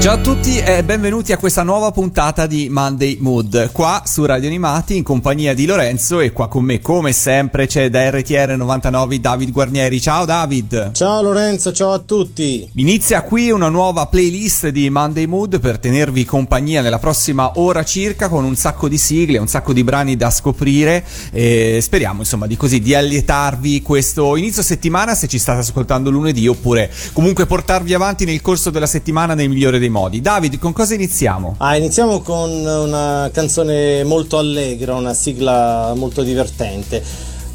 [0.00, 4.48] Ciao a tutti e benvenuti a questa nuova puntata di Monday Mood, qua su Radio
[4.48, 9.20] Animati in compagnia di Lorenzo e qua con me come sempre c'è da RTR 99
[9.20, 10.00] David Guarnieri.
[10.00, 10.92] Ciao David!
[10.92, 12.66] Ciao Lorenzo, ciao a tutti!
[12.76, 18.28] Inizia qui una nuova playlist di Monday Mood per tenervi compagnia nella prossima ora circa
[18.28, 22.56] con un sacco di sigle, un sacco di brani da scoprire e speriamo insomma di
[22.56, 28.24] così di allietarvi questo inizio settimana se ci state ascoltando lunedì oppure comunque portarvi avanti
[28.24, 30.20] nel corso della settimana nel migliore dei modi modi.
[30.20, 31.56] David, con cosa iniziamo?
[31.58, 37.02] Ah, iniziamo con una canzone molto allegra, una sigla molto divertente.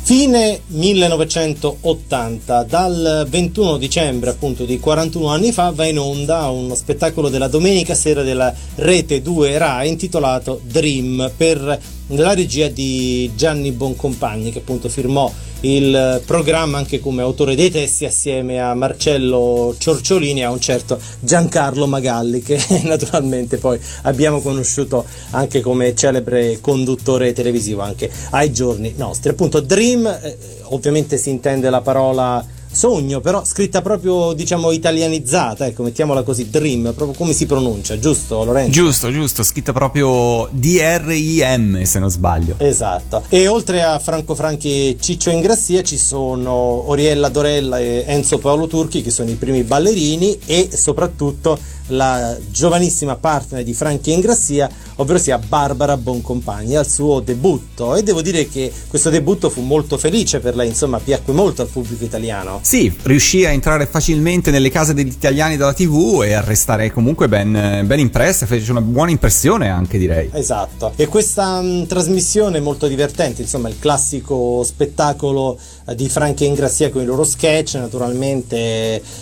[0.05, 7.29] Fine 1980, dal 21 dicembre appunto di 41 anni fa va in onda uno spettacolo
[7.29, 14.51] della domenica sera della Rete 2 Rai intitolato Dream per la regia di Gianni Boncompagni
[14.51, 20.43] che appunto firmò il programma anche come autore dei testi assieme a Marcello Ciorciolini e
[20.43, 27.81] a un certo Giancarlo Magalli che naturalmente poi abbiamo conosciuto anche come celebre conduttore televisivo
[27.81, 29.29] anche ai giorni nostri.
[29.29, 35.83] Appunto Dream, eh, ovviamente si intende la parola Sogno, però scritta proprio, diciamo, italianizzata, ecco,
[35.83, 38.71] mettiamola così, Dream, proprio come si pronuncia, giusto Lorenzo?
[38.71, 42.55] Giusto, giusto, scritta proprio D-R-I-M se non sbaglio.
[42.57, 43.23] Esatto.
[43.29, 48.67] E oltre a Franco Franchi e Ciccio Ingrassia ci sono Oriella Dorella e Enzo Paolo
[48.67, 55.19] Turchi che sono i primi ballerini e soprattutto la giovanissima partner di Franchi Ingrassia, ovvero
[55.19, 57.95] sia Barbara Boncompagni, al suo debutto.
[57.95, 61.67] E devo dire che questo debutto fu molto felice per lei, insomma, piacque molto al
[61.67, 62.59] pubblico italiano.
[62.63, 67.27] Sì, riuscì a entrare facilmente nelle case degli italiani dalla TV e a restare comunque
[67.27, 70.29] ben, ben impressa, fece una buona impressione anche direi.
[70.31, 70.93] Esatto.
[70.95, 77.01] E questa mh, trasmissione molto divertente, insomma, il classico spettacolo eh, di Franchi Ingrassia con
[77.01, 78.55] i loro sketch, naturalmente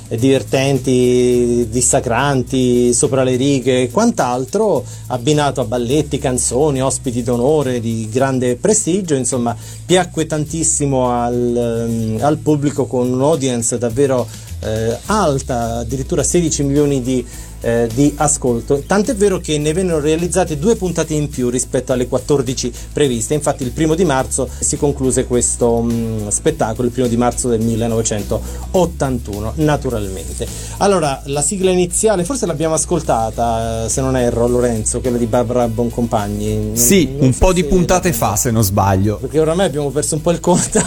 [0.07, 8.07] eh, divertenti, dissacranti, sopra le righe e quant'altro, abbinato a balletti, canzoni, ospiti d'onore di
[8.11, 14.27] grande prestigio, insomma, piacque tantissimo al, al pubblico con un'audience davvero
[14.59, 17.25] eh, alta, addirittura 16 milioni di
[17.61, 18.83] eh, di ascolto.
[18.85, 23.33] Tant'è vero che ne vennero realizzate due puntate in più rispetto alle 14 previste.
[23.33, 27.61] Infatti, il primo di marzo si concluse questo mh, spettacolo, il primo di marzo del
[27.61, 30.47] 1981, naturalmente.
[30.77, 36.71] Allora, la sigla iniziale, forse l'abbiamo ascoltata, se non erro, Lorenzo, quella di Barbara Boncompagni.
[36.73, 39.17] Sì, non, un po' di puntate fa, se non sbaglio.
[39.17, 40.81] Perché oramai abbiamo perso un po' il conto.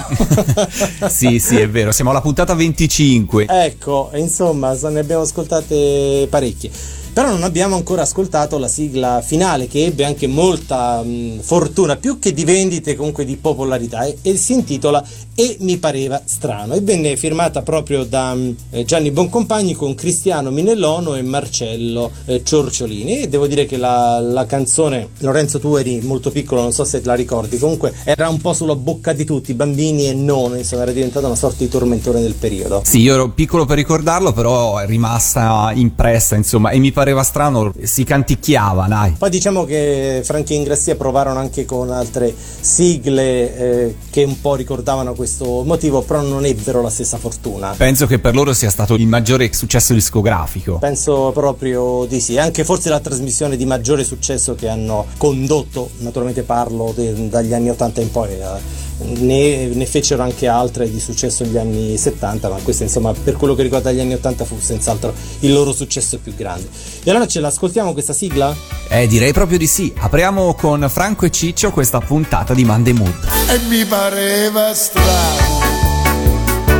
[1.08, 3.46] sì, sì, è vero, siamo alla puntata 25.
[3.48, 7.03] Ecco, insomma, ne abbiamo ascoltate parecchie месте.
[7.14, 12.18] Però non abbiamo ancora ascoltato la sigla finale che ebbe anche molta mh, fortuna, più
[12.18, 15.00] che di vendite comunque di popolarità e, e, si intitola
[15.36, 21.14] E mi pareva strano e venne firmata proprio da mh, Gianni Boncompagni con Cristiano Minellono
[21.14, 26.32] e Marcello eh, Ciorciolini e devo dire che la, la, canzone, Lorenzo tu eri molto
[26.32, 30.08] piccolo, non so se la ricordi, comunque era un po' sulla bocca di tutti, bambini
[30.08, 32.82] e non, insomma era diventata una sorta di tormentore del periodo.
[32.84, 37.72] Sì, io ero piccolo per ricordarlo, però è rimasta impressa, insomma, e mi pareva strano,
[37.82, 39.14] si canticchiava, dai.
[39.18, 44.54] Poi diciamo che Franchi e Ingrassia provarono anche con altre sigle eh, che un po'
[44.54, 47.74] ricordavano questo motivo, però non ebbero la stessa fortuna.
[47.76, 50.78] Penso che per loro sia stato il maggiore successo discografico.
[50.78, 56.42] Penso proprio di sì, anche forse la trasmissione di maggiore successo che hanno condotto, naturalmente
[56.42, 58.30] parlo de- dagli anni 80 in poi.
[58.30, 63.34] Eh ne, ne, fecero anche altre di successo negli anni 70, ma questo insomma per
[63.36, 66.68] quello che riguarda gli anni 80 fu senz'altro il loro successo più grande.
[67.02, 68.54] E allora ce l'ascoltiamo questa sigla?
[68.88, 69.92] Eh, direi proprio di sì.
[69.96, 73.14] Apriamo con Franco e Ciccio questa puntata di Monday Mood.
[73.48, 75.60] E mi pareva strano,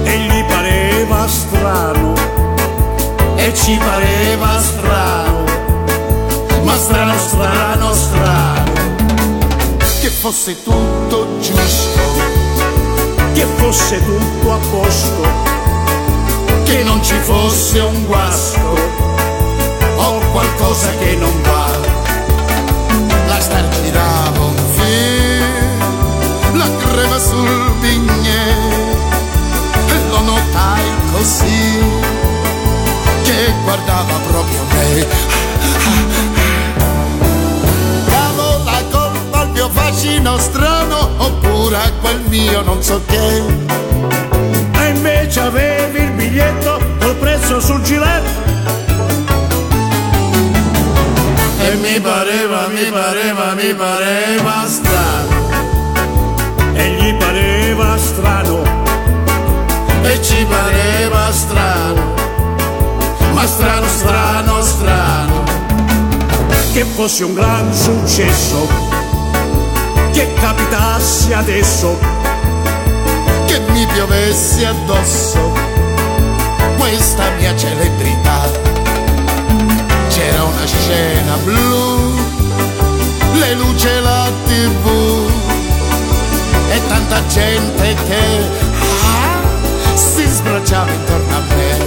[0.04, 2.14] e gli pareva strano,
[3.36, 5.44] e ci pareva strano,
[6.62, 8.72] ma strano, strano, strano,
[10.00, 12.03] che fosse tutto giusto,
[13.44, 15.22] che fosse tutto a posto,
[16.64, 19.12] che non ci fosse un guasto
[19.96, 21.70] ho qualcosa che non va.
[23.26, 28.46] La star tirava un fil, la crema sul bignè,
[29.88, 31.82] e lo notai così,
[33.24, 35.06] che guardava proprio me.
[38.06, 43.42] Davo la colpa al mio fascino strano, oppure a quel mio non so che.
[44.80, 48.42] E invece avevi il biglietto col prezzo sul giletto
[51.60, 55.52] E mi pareva, mi pareva, mi pareva strano.
[56.74, 58.62] E gli pareva strano.
[60.02, 62.14] E ci pareva strano.
[63.32, 65.42] Ma strano, strano, strano.
[66.72, 69.03] Che fosse un gran successo.
[70.14, 71.98] Che capitasse adesso.
[73.46, 75.52] Che mi piovesse addosso
[76.78, 78.48] questa mia celebrità.
[80.08, 82.14] C'era una scena blu,
[83.34, 85.32] le luci e la tv
[86.70, 88.48] e tanta gente che
[89.02, 91.86] ah, si sbracciava intorno a me.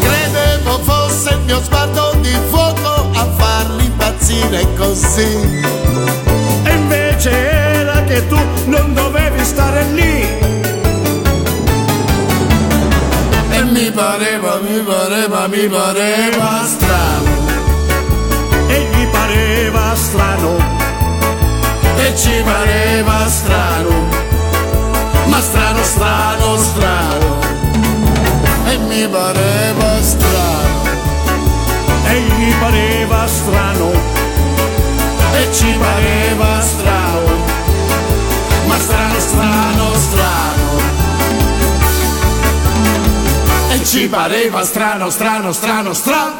[0.00, 2.67] Credevo fosse il mio sguardo di fuoco
[4.28, 5.62] farli impazzire così.
[6.64, 10.22] E invece era che tu non dovevi stare lì.
[13.50, 17.46] E mi pareva, mi pareva, mi pareva strano.
[18.68, 20.56] E gli pareva strano.
[21.96, 24.26] E ci pareva strano.
[25.26, 27.38] Ma strano, strano, strano.
[28.66, 30.66] E mi pareva strano.
[32.06, 34.07] E gli pareva strano.
[35.38, 37.36] E ci pareva strano.
[38.66, 40.80] Ma strano, strano, strano.
[43.70, 46.32] E ci pareva strano, strano, strano, strano.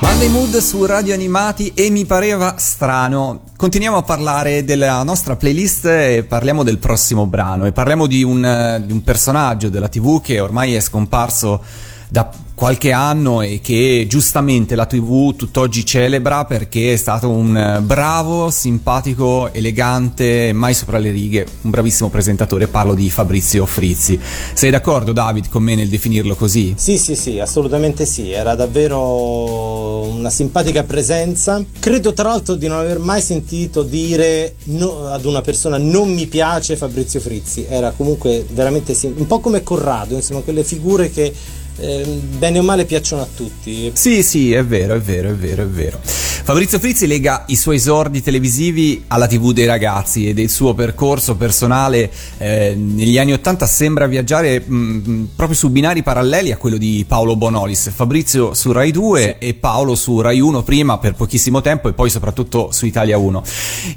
[0.00, 3.44] Monday Mood su Radio Animati e mi pareva strano.
[3.56, 8.44] Continuiamo a parlare della nostra playlist e parliamo del prossimo brano e parliamo di un,
[8.44, 11.62] eh, di un personaggio della TV che ormai è scomparso
[12.06, 12.30] da
[12.62, 18.50] qualche anno e che giustamente la TV tutt'oggi celebra perché è stato un eh, bravo,
[18.52, 22.68] simpatico, elegante, mai sopra le righe, un bravissimo presentatore.
[22.68, 24.16] Parlo di Fabrizio Frizzi.
[24.54, 26.74] Sei d'accordo, David, con me nel definirlo così?
[26.76, 31.60] Sì, sì, sì, assolutamente sì, era davvero una simpatica presenza.
[31.80, 36.28] Credo tra l'altro di non aver mai sentito dire no- ad una persona non mi
[36.28, 41.34] piace Fabrizio Frizzi, era comunque veramente sim- un po' come Corrado, insomma, quelle figure che
[41.78, 43.90] eh, bene o male piacciono a tutti.
[43.94, 46.00] Sì, sì, è vero, è vero, è vero, è vero.
[46.02, 51.36] Fabrizio Frizzi lega i suoi esordi televisivi alla TV dei ragazzi e del suo percorso
[51.36, 57.04] personale eh, negli anni Ottanta sembra viaggiare mh, proprio su binari paralleli a quello di
[57.06, 57.90] Paolo Bonolis.
[57.94, 62.10] Fabrizio su Rai 2 e Paolo su Rai 1 prima per pochissimo tempo e poi
[62.10, 63.42] soprattutto su Italia 1.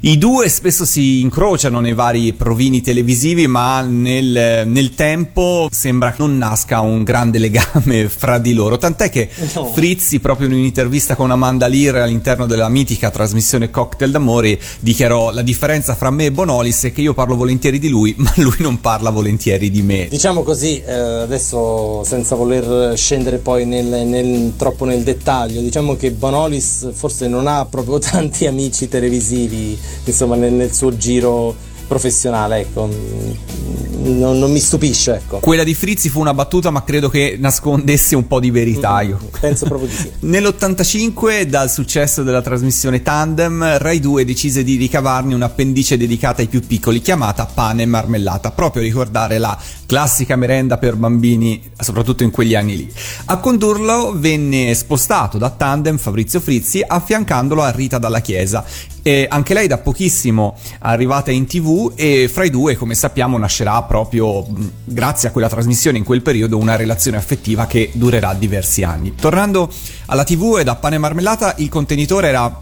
[0.02, 6.38] I due spesso si incrociano nei vari provini televisivi, ma nel, nel tempo sembra non
[6.38, 7.65] nasca un grande legame
[8.08, 8.76] fra di loro.
[8.76, 9.66] Tant'è che No.
[9.72, 15.42] Frizzi, proprio in un'intervista con Amanda Lear all'interno della mitica trasmissione Cocktail d'Amore, dichiarò la
[15.42, 18.80] differenza fra me e Bonolis è che io parlo volentieri di lui, ma lui non
[18.80, 20.06] parla volentieri di me.
[20.08, 26.10] Diciamo così, eh, adesso senza voler scendere poi nel- nel- troppo nel dettaglio, diciamo che
[26.10, 31.54] Bonolis forse non ha proprio tanti amici televisivi, insomma, nel, nel suo giro
[31.86, 32.86] professionale, ecco.
[32.86, 33.54] Mm,
[34.06, 35.38] Non, non mi stupisce, ecco.
[35.40, 39.00] Quella di Frizzi fu una battuta, ma credo che nascondesse un po' di verità.
[39.00, 39.18] io.
[39.40, 40.10] Penso proprio di sì.
[40.26, 46.64] Nell'85, dal successo della trasmissione Tandem, Rai 2 decise di ricavarne un'appendice dedicata ai più
[46.64, 52.30] piccoli chiamata Pane e Marmellata, proprio a ricordare la classica merenda per bambini, soprattutto in
[52.30, 52.92] quegli anni lì.
[53.26, 58.64] A condurlo venne spostato da Tandem Fabrizio Frizzi, affiancandolo a Rita Dalla Chiesa.
[59.06, 63.80] E anche lei da pochissimo arrivata in tv e fra i due, come sappiamo, nascerà
[63.84, 64.44] proprio
[64.82, 69.14] grazie a quella trasmissione in quel periodo una relazione affettiva che durerà diversi anni.
[69.14, 69.70] Tornando
[70.06, 72.58] alla tv e da pane e marmellata, il contenitore era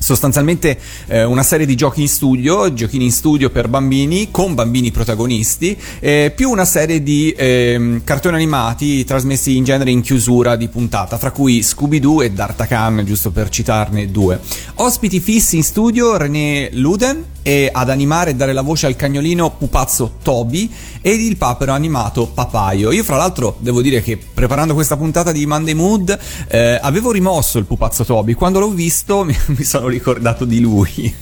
[0.00, 4.90] sostanzialmente eh, una serie di giochi in studio, giochini in studio per bambini con bambini
[4.90, 10.68] protagonisti, eh, più una serie di ehm, cartoni animati trasmessi in genere in chiusura di
[10.68, 14.40] puntata, fra cui Scooby-Doo e D'Artagnan, giusto per citarne due.
[14.76, 19.50] Ospiti fissi in studio René Luden e ad animare e dare la voce al cagnolino
[19.50, 20.70] pupazzo Toby
[21.00, 22.92] ed il papero animato Papaio.
[22.92, 26.18] Io fra l'altro devo dire che preparando questa puntata di Monday Mood
[26.48, 31.14] eh, avevo rimosso il pupazzo Toby, quando l'ho visto mi, mi sono ricordato di lui.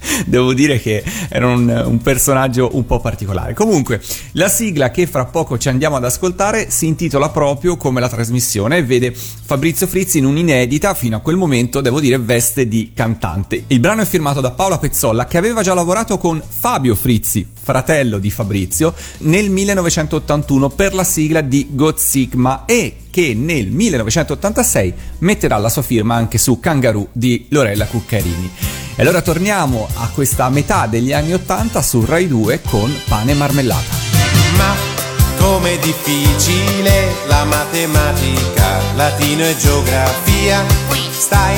[0.26, 3.54] Devo dire che era un, un personaggio un po' particolare.
[3.54, 4.00] Comunque,
[4.32, 8.78] la sigla che fra poco ci andiamo ad ascoltare si intitola proprio come la trasmissione
[8.78, 13.64] e vede Fabrizio Frizzi in un'inedita, fino a quel momento, devo dire, veste di cantante.
[13.68, 18.18] Il brano è firmato da Paola Pezzolla, che aveva già lavorato con Fabio Frizzi, fratello
[18.18, 25.56] di Fabrizio, nel 1981 per la sigla di God Sigma e che nel 1986 metterà
[25.58, 28.50] la sua firma anche su Kangaroo di Lorella Cuccarini.
[28.96, 33.34] E allora torniamo a questa metà degli anni 80 su Rai 2 con Pane e
[33.34, 33.96] Marmellata.
[34.56, 34.98] Ma
[35.38, 40.64] Com'è difficile la matematica, latino e geografia.
[41.10, 41.56] Stai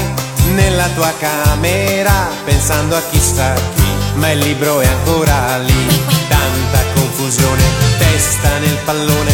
[0.55, 5.87] nella tua camera pensando a chissà chi, ma il libro è ancora lì.
[6.29, 7.63] Tanta confusione,
[7.99, 9.33] testa nel pallone,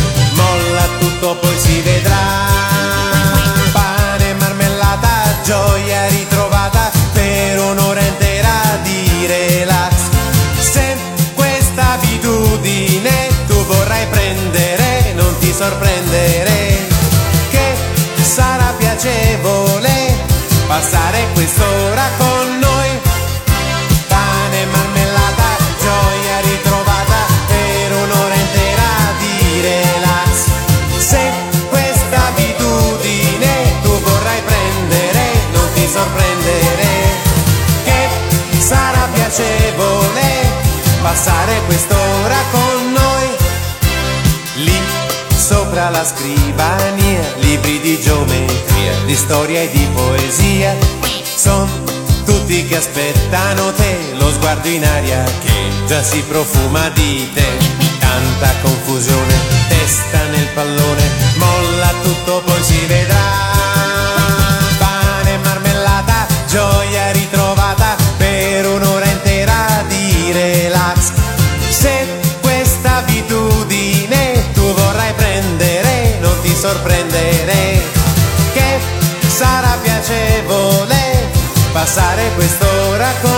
[1.17, 2.15] tutto poi si vedrà.
[3.73, 9.95] Pane, marmellata, gioia ritrovata per un'ora intera di relax.
[10.59, 10.97] Se
[11.35, 16.87] questa abitudine tu vorrai prendere, non ti sorprendere
[17.51, 17.75] che
[18.23, 20.25] sarà piacevole
[20.67, 21.27] passare
[41.27, 43.27] passare quest'ora con noi.
[44.65, 44.81] Lì
[45.37, 50.77] sopra la scrivania, libri di geometria, di storia e di poesia.
[51.25, 51.69] Sono
[52.25, 57.49] tutti che aspettano te, lo sguardo in aria che già si profuma di te.
[57.99, 59.35] Tanta confusione,
[59.69, 63.16] testa nel pallone, molla tutto poi si vedrà.
[83.07, 83.36] Quest'ora con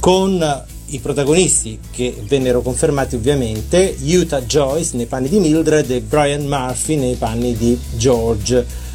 [0.00, 6.46] con i protagonisti che vennero confermati ovviamente Utah Joyce nei panni di Mildred e Brian
[6.46, 8.86] Murphy nei panni di George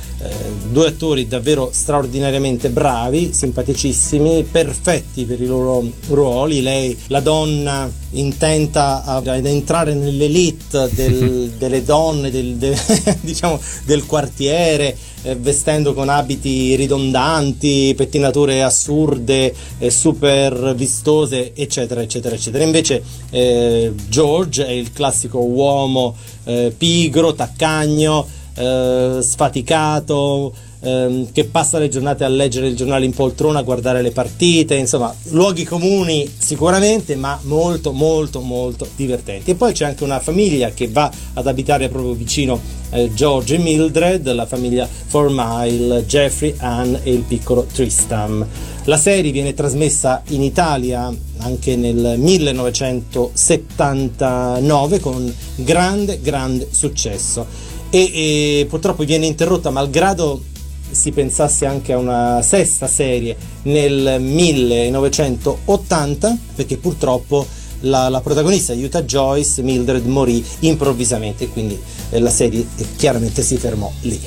[0.71, 6.61] due attori davvero straordinariamente bravi, simpaticissimi, perfetti per i loro ruoli.
[6.61, 12.77] Lei, la donna intenta ad entrare nell'elite del- delle donne del, de-
[13.21, 22.35] diciamo, del quartiere, eh, vestendo con abiti ridondanti, pettinature assurde, eh, super vistose, eccetera, eccetera,
[22.35, 22.63] eccetera.
[22.63, 26.15] Invece eh, George è il classico uomo
[26.45, 33.13] eh, pigro, taccagno, eh, sfaticato, ehm, che passa le giornate a leggere il giornale in
[33.13, 39.51] poltrona, a guardare le partite, insomma, luoghi comuni sicuramente, ma molto, molto, molto divertenti.
[39.51, 42.59] E poi c'è anche una famiglia che va ad abitare proprio vicino
[42.91, 48.45] eh, George e Mildred, la famiglia Four Mile, Jeffrey, Anne e il piccolo Tristam.
[48.85, 57.62] La serie viene trasmessa in Italia anche nel 1979 con grande, grande successo
[57.95, 60.41] e, e purtroppo viene interrotta malgrado
[60.89, 67.45] si pensasse anche a una sesta serie nel 1980 perché purtroppo
[67.81, 73.57] la, la protagonista Utah Joyce Mildred morì improvvisamente quindi eh, la serie eh, chiaramente si
[73.57, 74.19] fermò lì.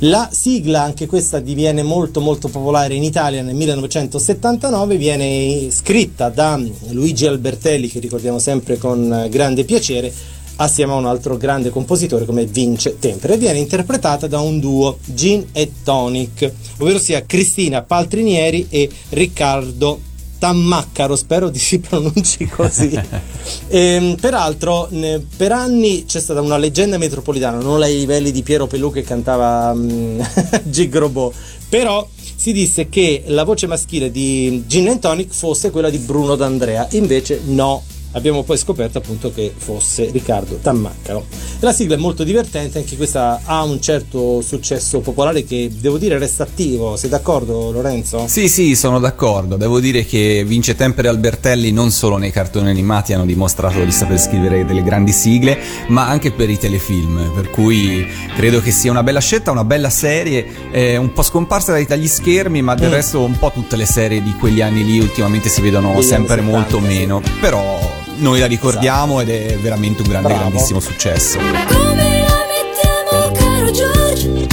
[0.00, 6.60] La sigla, anche questa diviene molto molto popolare in Italia nel 1979, viene scritta da
[6.90, 10.12] Luigi Albertelli, che ricordiamo sempre con grande piacere,
[10.56, 14.98] assieme a un altro grande compositore come Vince Tempera e viene interpretata da un duo
[15.04, 20.00] Gin e Tonic, ovvero sia Cristina Paltrinieri e Riccardo
[20.38, 22.98] Tammaccaro, spero di si pronunci così.
[23.68, 24.88] Ehm, peraltro,
[25.36, 29.70] per anni c'è stata una leggenda metropolitana, non ai livelli di Piero Pelù che cantava
[29.74, 30.24] um,
[30.64, 31.32] Gigrobò,
[31.68, 36.34] però si disse che la voce maschile di Gin and Tonic fosse quella di Bruno
[36.34, 37.82] D'Andrea, invece no.
[38.16, 41.26] Abbiamo poi scoperto appunto che fosse Riccardo Tammaccaro.
[41.60, 46.16] La sigla è molto divertente, anche questa ha un certo successo popolare che devo dire
[46.18, 46.96] resta attivo.
[46.96, 48.24] Sei d'accordo, Lorenzo?
[48.26, 49.56] Sì, sì, sono d'accordo.
[49.56, 53.92] Devo dire che Vince Tempere e Albertelli non solo nei cartoni animati hanno dimostrato di
[53.92, 55.58] saper scrivere delle grandi sigle,
[55.88, 57.32] ma anche per i telefilm.
[57.34, 61.72] Per cui credo che sia una bella scelta, una bella serie, eh, un po' scomparsa
[61.72, 62.92] dai tagli schermi, ma del Mm.
[62.92, 66.36] resto un po' tutte le serie di quegli anni lì ultimamente si vedono anni sempre
[66.36, 67.20] 70, molto meno.
[67.42, 70.48] Però noi la ricordiamo ed è veramente un grande, Bravo.
[70.48, 71.38] grandissimo successo.
[71.38, 74.46] Come la mettiamo, caro George?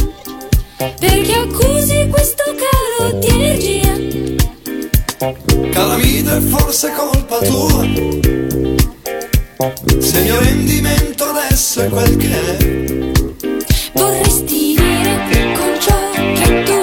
[1.00, 3.92] Perché accusi questo caro di energia?
[5.72, 7.84] Calamita è forse colpa tua
[10.00, 13.12] Se il mio rendimento adesso è quel che è
[13.94, 15.96] Vorresti dire con ciò
[16.34, 16.83] che tu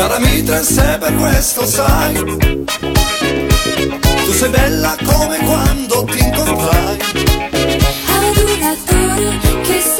[0.00, 2.14] Calamita se per questo sai
[4.24, 6.98] Tu sei bella come quando ti incontrai.
[8.06, 9.99] Adulatore che sei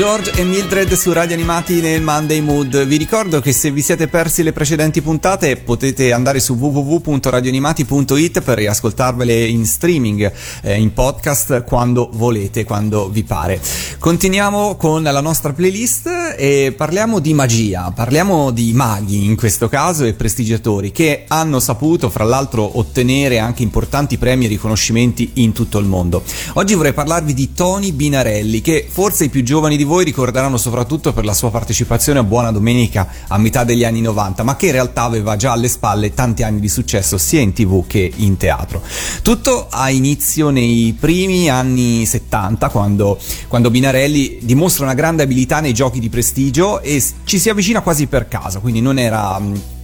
[0.00, 2.86] George e Mildred su Radio Animati nel Monday Mood.
[2.86, 8.56] Vi ricordo che se vi siete persi le precedenti puntate potete andare su www.radioanimati.it per
[8.56, 10.32] riascoltarvele in streaming,
[10.62, 13.60] eh, in podcast quando volete, quando vi pare.
[13.98, 20.06] Continuiamo con la nostra playlist e parliamo di magia, parliamo di maghi in questo caso
[20.06, 25.76] e prestigiatori che hanno saputo fra l'altro ottenere anche importanti premi e riconoscimenti in tutto
[25.76, 26.22] il mondo.
[26.54, 31.12] Oggi vorrei parlarvi di Tony Binarelli che forse i più giovani di voi ricorderanno soprattutto
[31.12, 34.72] per la sua partecipazione a Buona Domenica a metà degli anni 90, ma che in
[34.72, 38.82] realtà aveva già alle spalle tanti anni di successo sia in tv che in teatro.
[39.22, 45.74] Tutto ha inizio nei primi anni 70 quando, quando Binarelli dimostra una grande abilità nei
[45.74, 49.40] giochi di prestigio e ci si avvicina quasi per caso, quindi non era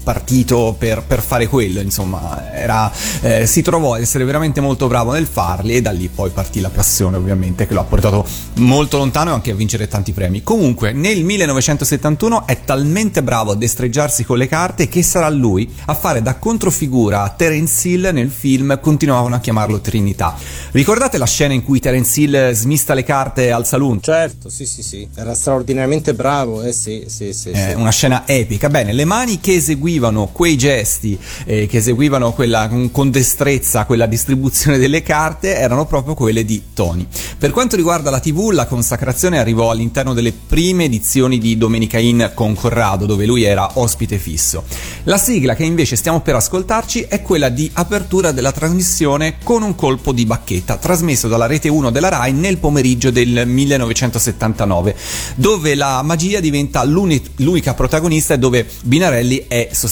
[0.07, 2.93] partito per, per fare quello, insomma, era,
[3.23, 6.61] eh, si trovò ad essere veramente molto bravo nel farli e da lì poi partì
[6.61, 8.25] la passione ovviamente che lo ha portato
[8.59, 10.45] molto lontano e anche a vincere tanti premi.
[10.45, 15.95] Comunque nel 1971 è talmente bravo a destreggiarsi con le carte che sarà lui a
[15.95, 20.37] fare da controfigura a Terence Hill nel film continuavano a chiamarlo Trinità.
[20.71, 24.01] Ricordate la scena in cui Terence Hill smista le carte al saloon?
[24.01, 27.51] Certo, sì, sì, sì, era straordinariamente bravo, eh sì, sì, sì.
[27.51, 27.75] Eh, sì.
[27.75, 28.69] una scena epica.
[28.69, 29.59] Bene, le mani che
[29.97, 36.15] eseguivano quei gesti, eh, che eseguivano quella, con destrezza quella distribuzione delle carte, erano proprio
[36.15, 37.07] quelle di Tony.
[37.39, 42.33] Per quanto riguarda la TV, la consacrazione arrivò all'interno delle prime edizioni di Domenica In
[42.35, 44.65] con Corrado, dove lui era ospite fisso.
[45.05, 49.75] La sigla che invece stiamo per ascoltarci è quella di apertura della trasmissione con un
[49.75, 54.95] colpo di bacchetta, trasmesso dalla rete 1 della Rai nel pomeriggio del 1979,
[55.37, 59.86] dove la magia diventa l'uni- l'unica protagonista e dove Binarelli è sostanzialmente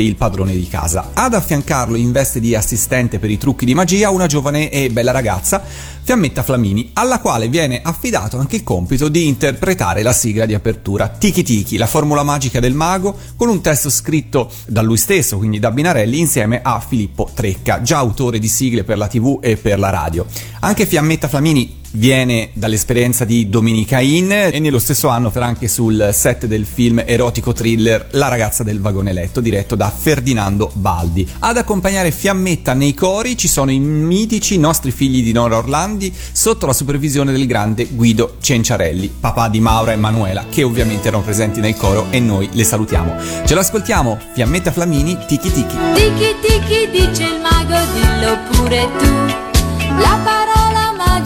[0.00, 1.10] il padrone di casa.
[1.14, 5.10] Ad affiancarlo in veste di assistente per i trucchi di magia una giovane e bella
[5.10, 5.62] ragazza,
[6.08, 11.08] Fiammetta Flamini, alla quale viene affidato anche il compito di interpretare la sigla di apertura
[11.08, 15.58] Tiki Tiki, la formula magica del mago, con un testo scritto da lui stesso, quindi
[15.58, 19.78] da Binarelli, insieme a Filippo Trecca, già autore di sigle per la TV e per
[19.78, 20.24] la radio.
[20.60, 26.10] Anche Fiammetta Flamini viene dall'esperienza di Domenica In e nello stesso anno farà anche sul
[26.12, 31.26] set del film erotico thriller La ragazza del vagone letto diretto da Ferdinando Baldi.
[31.40, 36.66] Ad accompagnare Fiammetta nei cori ci sono i mitici nostri figli di Nora Orlandi sotto
[36.66, 41.60] la supervisione del grande Guido Cenciarelli, papà di Maura e Manuela, che ovviamente erano presenti
[41.60, 43.14] nel coro e noi le salutiamo.
[43.44, 45.76] Ce l'ascoltiamo, Fiammetta Flamini, Tiki Tiki.
[45.94, 49.06] Tiki tiki dice il mago, dillo pure tu.
[50.00, 50.57] La parola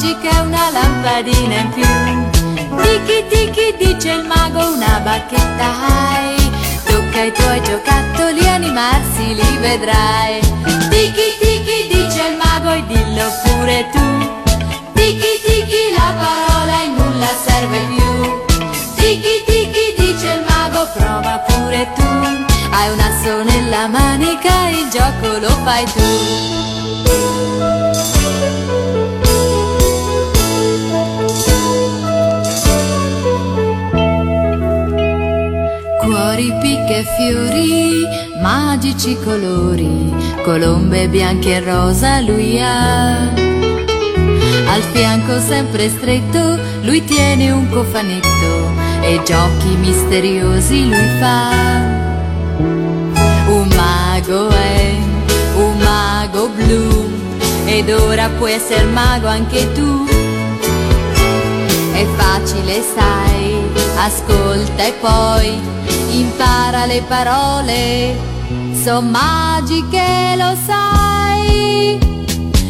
[0.03, 2.83] magica è una lampadina in più.
[2.83, 6.51] Tiki tiki dice il mago, una bacchetta hai.
[6.85, 10.41] Tocca i tuoi giocattoli animarsi, li vedrai.
[10.91, 14.07] Tiki tiki dice il mago e dillo pure tu.
[14.93, 18.73] Tiki tiki la parola in nulla serve più.
[18.97, 22.09] Tiki tiki dice il mago, prova pure tu.
[22.71, 26.92] Hai un asso nella manica, il gioco lo fai tu.
[36.93, 38.07] Cuori, picche e fiori,
[38.43, 43.21] magici colori, colombe bianche e rosa lui ha.
[44.67, 51.51] Al fianco sempre stretto, lui tiene un cofanetto e giochi misteriosi lui fa.
[53.49, 54.95] Un mago è,
[55.57, 57.11] un mago blu,
[57.65, 60.07] ed ora puoi essere mago anche tu.
[61.93, 63.57] È facile, sai,
[63.97, 65.82] ascolta e poi
[66.12, 68.16] impara le parole,
[68.85, 71.98] son magiche, lo sai.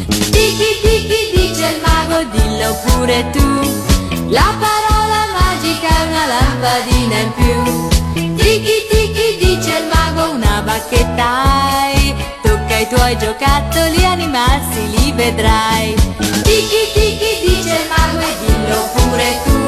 [0.07, 3.47] Tiki tiki dice il mago, dillo pure tu.
[4.29, 8.35] La parola magica è una lampadina in più.
[8.35, 12.15] Tiki tiki dice il mago, una bacchetta hai.
[12.41, 15.95] Tocca i tuoi giocattoli animarsi, li vedrai.
[16.43, 19.59] Tiki tiki dice il mago e dillo pure tu.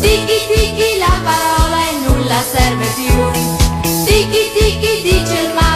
[0.00, 1.79] Tiki tiki la parola
[2.30, 3.12] nulla serve più.
[4.04, 5.69] Tiki tiki dice il mago,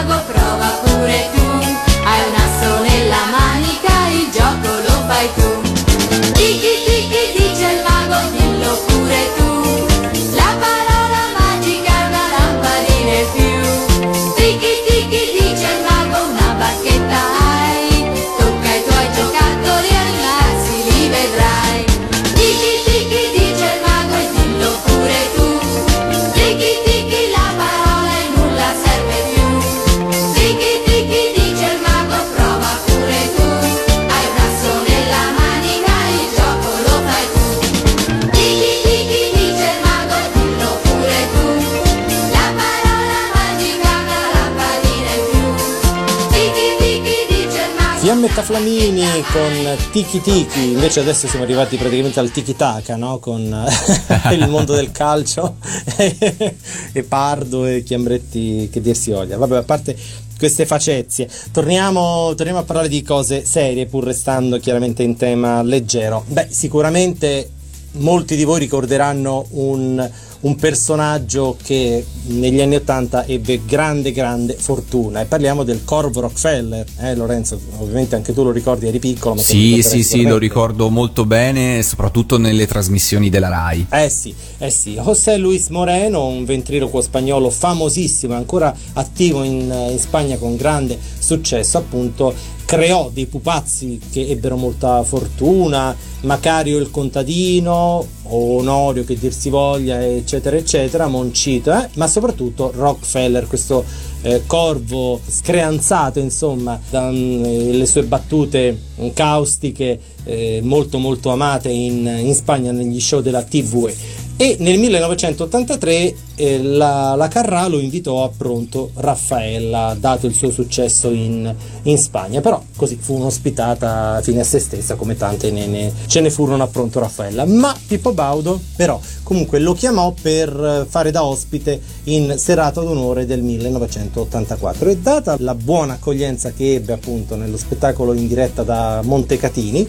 [48.13, 53.17] Roberta Flamini con Tiki Tiki, invece adesso siamo arrivati praticamente al Tiki Taka, no?
[53.17, 53.41] con
[54.31, 55.55] il mondo del calcio
[55.97, 59.37] e Pardo e Chiambretti che dir si voglia.
[59.37, 59.97] Vabbè, a parte
[60.37, 66.23] queste facezie, torniamo, torniamo a parlare di cose serie pur restando chiaramente in tema leggero.
[66.27, 67.49] Beh, sicuramente
[67.93, 70.09] molti di voi ricorderanno un,
[70.45, 76.85] un personaggio che negli anni 80 ebbe grande grande fortuna e parliamo del Corvo Rockefeller
[76.99, 80.89] eh, Lorenzo ovviamente anche tu lo ricordi eri piccolo ma Sì, sì, sì, lo ricordo
[80.89, 83.87] molto bene, soprattutto nelle trasmissioni della RAI.
[83.91, 89.99] eh sì, eh sì, José Luis Moreno, un ventriloquo spagnolo famosissimo, ancora attivo in, in
[89.99, 92.33] Spagna con grande successo, appunto,
[92.65, 100.03] creò dei pupazzi che ebbero molta fortuna, Macario il contadino, Onorio che dir si voglia,
[100.03, 101.89] eccetera, eccetera, Moncito, eh?
[101.93, 103.85] ma soprattutto Rockefeller, questo
[104.23, 108.77] eh, corvo screanzato, insomma, dalle sue battute
[109.13, 113.91] caustiche, eh, molto molto amate in, in Spagna negli show della TV.
[114.37, 120.51] E nel 1983 eh, la, la Carrà lo invitò a Pronto Raffaella, dato il suo
[120.51, 125.67] successo in, in Spagna, però così fu un'ospitata fine a se stessa, come tante ne,
[125.67, 127.45] ne- ce ne furono a Pronto Raffaella.
[127.45, 133.41] Ma Pippo Baudo, però, comunque lo chiamò per fare da ospite in serata d'onore del
[133.41, 139.87] 1984 e data la buona accoglienza che ebbe appunto nello spettacolo in diretta da Montecatini,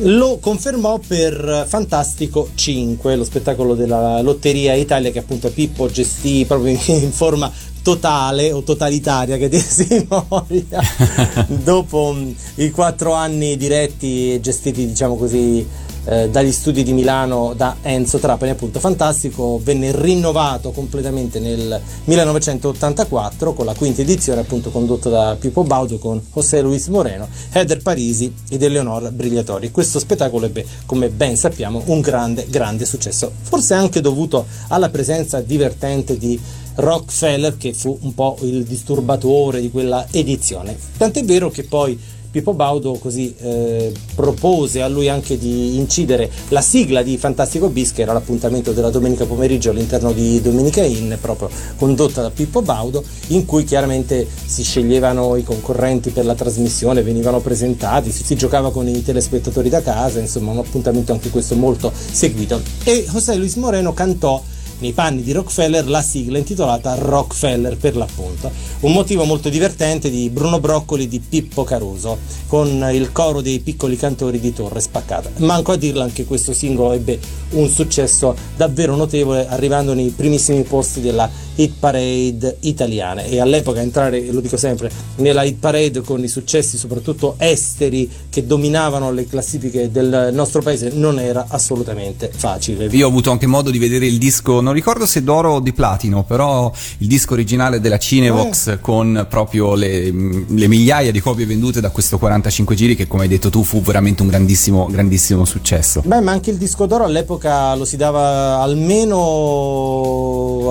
[0.00, 6.78] lo confermò per Fantastico 5, lo spettacolo della Lotteria Italia che appunto Pippo gestì proprio
[6.86, 7.50] in forma
[7.82, 10.82] totale o totalitaria che dir si voglia.
[11.48, 15.66] Dopo mh, i quattro anni diretti e gestiti diciamo così
[16.08, 23.52] eh, dagli studi di Milano da Enzo Trapani appunto Fantastico venne rinnovato completamente nel 1984
[23.52, 28.32] con la quinta edizione appunto condotta da Pippo Baudo con José Luis Moreno, Heather Parisi
[28.48, 29.70] ed Eleonora Brigliatori.
[29.70, 35.40] Questo spettacolo ebbe, come ben sappiamo, un grande, grande successo, forse anche dovuto alla presenza
[35.40, 36.40] divertente di
[36.76, 40.76] Rockefeller che fu un po' il disturbatore di quella edizione.
[40.96, 41.98] Tant'è vero che poi
[42.30, 47.92] Pippo Baudo così eh, propose a lui anche di incidere la sigla di Fantastico Bis,
[47.92, 53.02] che era l'appuntamento della domenica pomeriggio all'interno di Domenica Inn, proprio condotta da Pippo Baudo,
[53.28, 58.86] in cui chiaramente si sceglievano i concorrenti per la trasmissione, venivano presentati, si giocava con
[58.86, 62.60] i telespettatori da casa, insomma un appuntamento anche questo molto seguito.
[62.84, 64.42] E José Luis Moreno cantò
[64.78, 68.50] nei panni di Rockefeller la sigla intitolata Rockefeller per l'appunto.
[68.80, 73.96] Un motivo molto divertente di Bruno Broccoli di Pippo Caruso con il coro dei piccoli
[73.96, 75.30] cantori di Torre Spaccata.
[75.38, 77.18] Manco a dirlo anche questo singolo ebbe
[77.50, 84.24] un successo davvero notevole arrivando nei primissimi posti della hit parade italiana e all'epoca entrare,
[84.30, 89.90] lo dico sempre, nella hit parade con i successi soprattutto esteri che dominavano le classifiche
[89.90, 92.86] del nostro paese non era assolutamente facile.
[92.86, 95.72] Io ho avuto anche modo di vedere il disco, non ricordo se d'oro o di
[95.72, 101.80] platino, però il disco originale della Cinevox con proprio le, le migliaia di copie vendute
[101.80, 106.02] da questo 45 giri che come hai detto tu fu veramente un grandissimo, grandissimo successo.
[106.04, 109.16] Beh, ma anche il disco d'oro all'epoca lo si dava almeno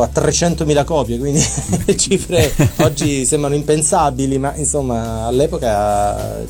[0.03, 1.43] a 300.000 copie, quindi
[1.85, 6.45] le cifre oggi sembrano impensabili, ma insomma all'epoca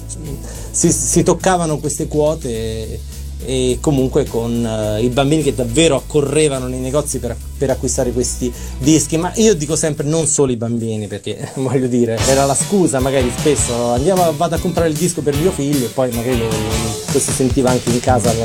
[0.71, 2.99] si, si toccavano queste quote
[3.45, 8.51] e, comunque con eh, i bambini che davvero accorrevano nei negozi per, per acquistare questi
[8.79, 12.99] dischi, ma io dico sempre non solo i bambini, perché voglio dire, era la scusa
[12.99, 16.47] magari spesso, andiamo, vado a comprare il disco per mio figlio e poi magari lo,
[16.47, 18.43] lo si sentiva anche in casa, lo,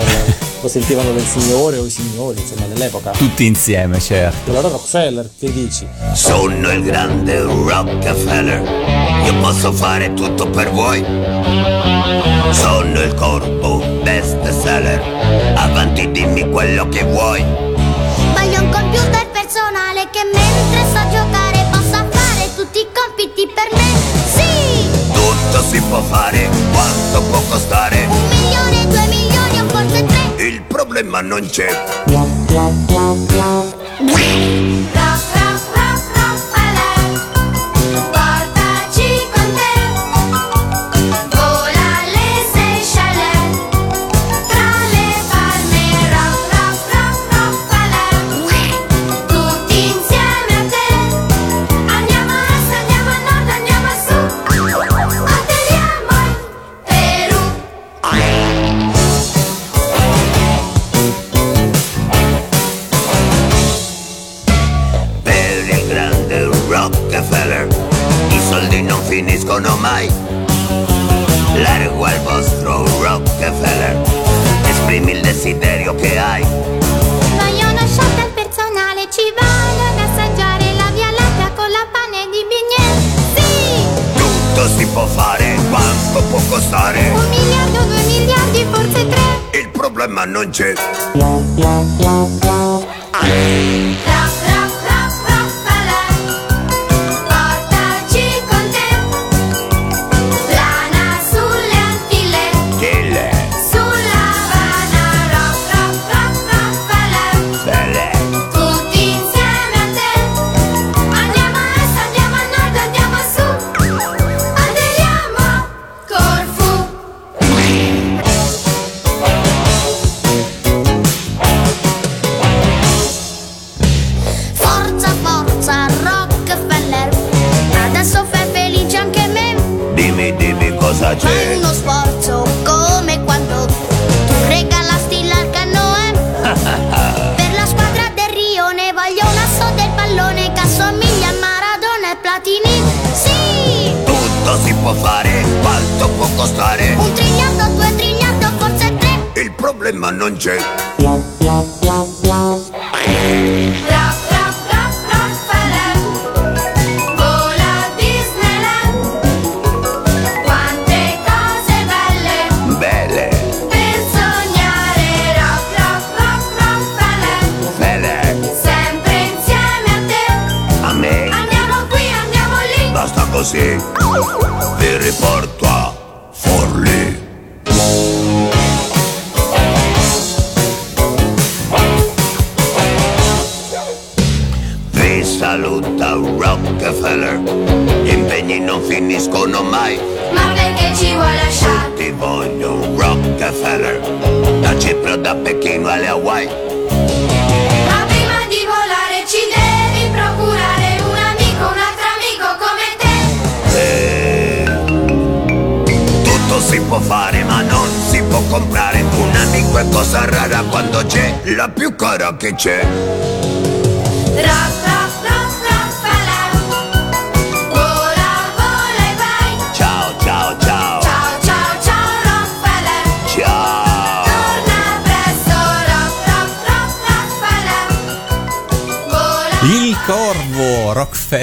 [0.61, 3.11] lo sentivano del signore o i signori, insomma, dell'epoca.
[3.11, 4.50] Tutti insieme, certo.
[4.50, 5.87] Allora Rockefeller, che dici?
[6.14, 8.62] Sono il grande Rockefeller,
[9.24, 11.82] io posso fare tutto per voi.
[12.50, 15.00] Sono il corpo best seller,
[15.57, 17.42] avanti dimmi quello che vuoi.
[17.42, 23.90] Voglio un computer personale che mentre so giocare possa fare tutti i compiti per me.
[24.35, 24.88] Sì!
[25.12, 28.07] Tutto si può fare, quanto può costare?
[28.09, 30.44] Un milione, due milioni o forse tre.
[30.44, 31.70] Il problema non c'è.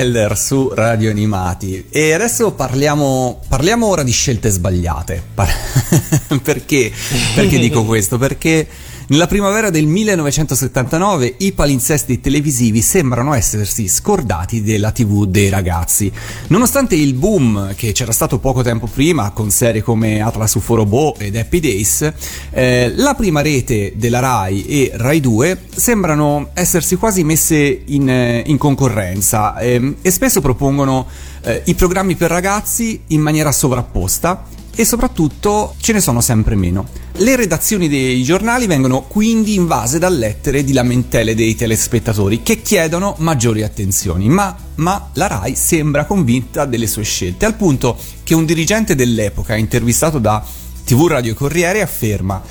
[0.09, 1.85] Rockefeller su Radio Animati.
[1.89, 5.21] E adesso parliamo, parliamo ora di scelte sbagliate.
[5.33, 5.53] Par-
[6.41, 6.91] perché?
[7.35, 8.17] Perché dico questo?
[8.17, 8.67] Perché
[9.09, 16.11] nella primavera del 1979 i palinsesti televisivi sembrano essersi scordati della TV dei ragazzi.
[16.47, 21.21] Nonostante il boom che c'era stato poco tempo prima con serie come Atlas UFO Robot
[21.21, 22.13] ed Happy Days,
[22.51, 28.43] eh, la prima rete della Rai e Rai 2 sembrano essersi quasi messe in, eh,
[28.45, 31.07] in concorrenza ehm, e spesso propongono
[31.41, 36.87] eh, i programmi per ragazzi in maniera sovrapposta e soprattutto ce ne sono sempre meno.
[37.17, 43.15] Le redazioni dei giornali vengono quindi invase da lettere di lamentele dei telespettatori che chiedono
[43.17, 48.45] maggiori attenzioni, ma, ma la RAI sembra convinta delle sue scelte, al punto che un
[48.45, 50.41] dirigente dell'epoca intervistato da
[50.85, 52.41] TV Radio Corriere afferma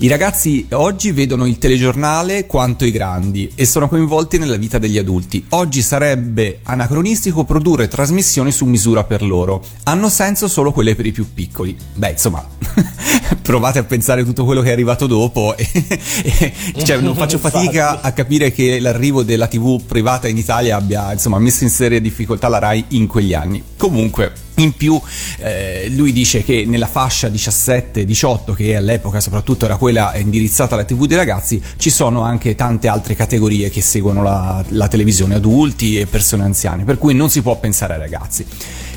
[0.00, 4.96] i ragazzi oggi vedono il telegiornale quanto i grandi e sono coinvolti nella vita degli
[4.96, 5.44] adulti.
[5.48, 9.60] Oggi sarebbe anacronistico produrre trasmissioni su misura per loro.
[9.84, 11.76] Hanno senso solo quelle per i più piccoli.
[11.94, 12.46] Beh, insomma,
[13.42, 16.52] provate a pensare tutto quello che è arrivato dopo e, e-
[16.84, 21.40] cioè, non faccio fatica a capire che l'arrivo della TV privata in Italia abbia, insomma,
[21.40, 23.60] messo in seria difficoltà la Rai in quegli anni.
[23.76, 25.00] Comunque, in più,
[25.38, 31.06] eh, lui dice che nella fascia 17-18, che all'epoca soprattutto era quella indirizzata alla TV
[31.06, 36.06] dei ragazzi, ci sono anche tante altre categorie che seguono la, la televisione, adulti e
[36.06, 38.44] persone anziane, per cui non si può pensare ai ragazzi.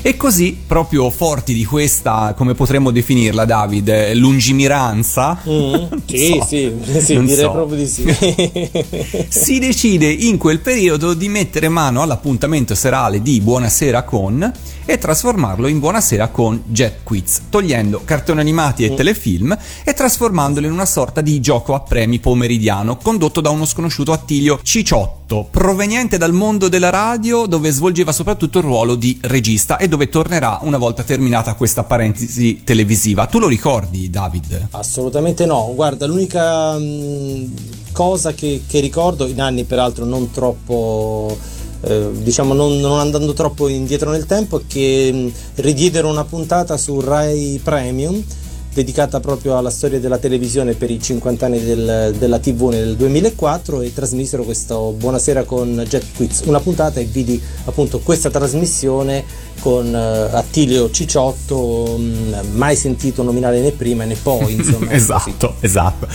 [0.04, 5.74] E così, proprio forti di questa, come potremmo definirla, David, eh, lungimiranza, Mm,
[6.06, 7.50] sì, so, sì, sì, direi so.
[7.52, 8.04] proprio di sì.
[9.28, 14.52] si decide in quel periodo di mettere mano all'appuntamento serale di Buonasera con
[14.84, 20.72] e trasformarlo in Buonasera con Jet Quiz, togliendo cartoni animati e telefilm e trasformandolo in
[20.72, 26.32] una sorta di gioco a premi pomeridiano condotto da uno sconosciuto Attilio Ciciotto, proveniente dal
[26.32, 31.02] mondo della radio dove svolgeva soprattutto il ruolo di regista e dove tornerà una volta
[31.02, 33.26] terminata questa parentesi televisiva.
[33.26, 34.68] Tu lo ricordi, David?
[34.70, 37.52] Assolutamente no, guarda, l'unica mh,
[37.92, 41.36] cosa che, che ricordo in anni peraltro non troppo
[41.82, 46.98] eh, diciamo non, non andando troppo indietro nel tempo, che mh, ridiedero una puntata su
[46.98, 48.24] Rai Premium
[48.72, 53.82] dedicata proprio alla storia della televisione per i 50 anni del- della TV nel 2004
[53.82, 59.24] e trasmisero questo Buonasera con Jet Quiz, una puntata e vidi appunto questa trasmissione
[59.62, 64.90] con eh, Attilio Ciciotto, mh, mai sentito nominare né prima né poi, insomma.
[64.90, 66.08] esatto, esatto.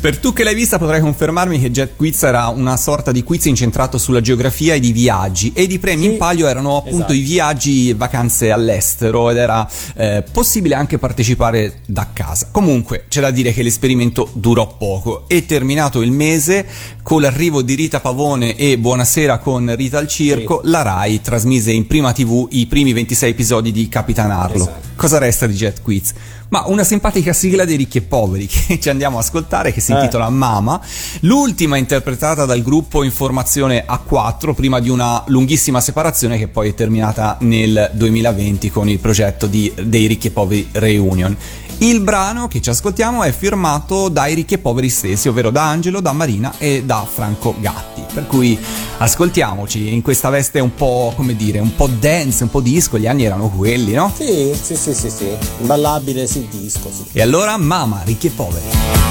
[0.00, 3.44] Per tu che l'hai vista potrai confermarmi che Jet Quiz era una sorta di quiz
[3.44, 7.12] incentrato sulla geografia e di viaggi ed i premi Sì, in palio erano appunto esatto.
[7.12, 12.48] i viaggi e vacanze all'estero ed era eh, possibile anche partecipare da casa.
[12.50, 16.66] Comunque c'è da dire che l'esperimento durò poco e terminato il mese
[17.02, 21.86] con l'arrivo di Rita Pavone e Buonasera con Rita al Circo, la Rai trasmise in
[21.86, 24.56] prima TV i primi 26 episodi di Capitan Arlo.
[24.64, 24.82] Esatto.
[24.96, 26.12] Cosa resta di Jet Quiz?
[26.48, 29.92] Ma una simpatica sigla dei ricchi e poveri che ci andiamo a ascoltare che si
[29.92, 29.96] Eh.
[29.96, 30.80] intitola Mama,
[31.20, 37.36] l'ultima interpretata dal gruppo Informazione A4 prima di una lunghissima separazione che poi è terminata
[37.40, 41.36] nel 2020 con il progetto di- dei ricchi e poveri Reunion.
[41.78, 46.00] Il brano che ci ascoltiamo è firmato dai ricchi e poveri stessi, ovvero da Angelo,
[46.00, 48.02] da Marina e da Franco Gatti.
[48.12, 48.58] Per cui
[48.98, 53.06] ascoltiamoci in questa veste un po', come dire, un po' dance, un po' disco, gli
[53.06, 54.12] anni erano quelli, no?
[54.16, 55.36] Sì, sì, sì, sì, sì.
[55.58, 57.04] Ballabile, sì, disco, sì.
[57.12, 58.64] E allora, Mama, ricchi e poveri.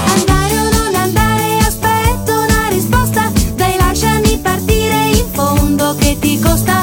[0.06, 3.30] Andare o non andare, aspetto una risposta.
[3.54, 6.73] Dai, lasciami partire in fondo che ti costa,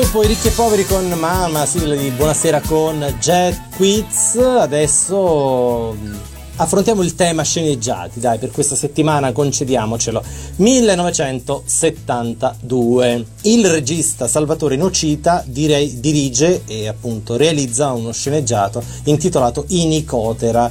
[0.00, 6.18] dopo i ricchi e poveri con Mamma, sigla di Buonasera con Jet Quiz, adesso mh,
[6.56, 10.20] affrontiamo il tema sceneggiati, dai, per questa settimana concediamocelo.
[10.56, 13.24] 1972.
[13.42, 20.68] Il regista Salvatore Nocita dire- dirige e appunto realizza uno sceneggiato intitolato Inicotera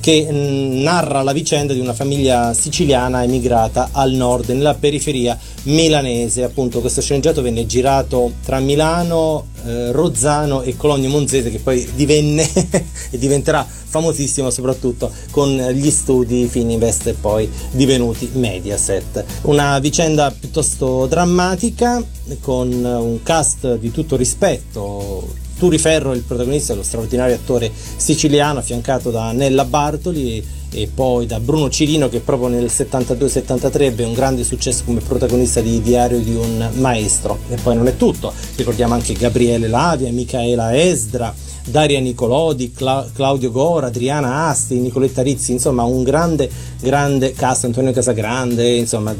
[0.00, 6.44] che mh, narra la vicenda di una famiglia siciliana emigrata al nord, nella periferia milanese.
[6.44, 12.48] Appunto, questo sceneggiato venne girato tra Milano, eh, Rozzano e Cologno Monzese, che poi divenne
[13.10, 19.24] e diventerà famosissimo soprattutto con gli studi Fininvest e poi divenuti Mediaset.
[19.42, 22.02] Una vicenda piuttosto drammatica
[22.40, 25.48] con un cast di tutto rispetto.
[25.60, 30.42] Turi Ferro, il protagonista, lo straordinario attore siciliano affiancato da Nella Bartoli
[30.72, 35.60] e poi da Bruno Cirino che proprio nel 72-73 ebbe un grande successo come protagonista
[35.60, 37.40] di Diario di un maestro.
[37.50, 41.34] E poi non è tutto, ricordiamo anche Gabriele Lavia, Michaela Esdra,
[41.66, 46.50] Daria Nicolodi, Cla- Claudio Gora, Adriana Asti, Nicoletta Rizzi, insomma un grande,
[46.80, 49.14] grande cast, Antonio Casagrande, insomma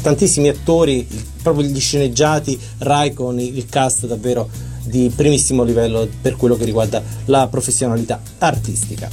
[0.00, 1.06] tantissimi attori,
[1.42, 7.02] proprio gli sceneggiati, Rai con il cast davvero di primissimo livello per quello che riguarda
[7.26, 9.08] la professionalità artistica.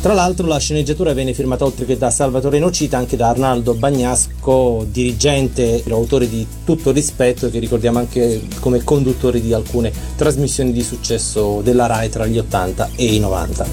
[0.00, 4.86] Tra l'altro la sceneggiatura venne firmata oltre che da Salvatore Nocita anche da Arnaldo Bagnasco,
[4.88, 10.84] dirigente e autore di Tutto Rispetto che ricordiamo anche come conduttore di alcune trasmissioni di
[10.84, 13.66] successo della RAI tra gli 80 e i 90.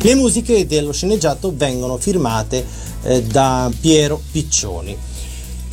[0.00, 2.64] Le musiche dello sceneggiato vengono firmate
[3.02, 4.96] eh, da Piero Piccioni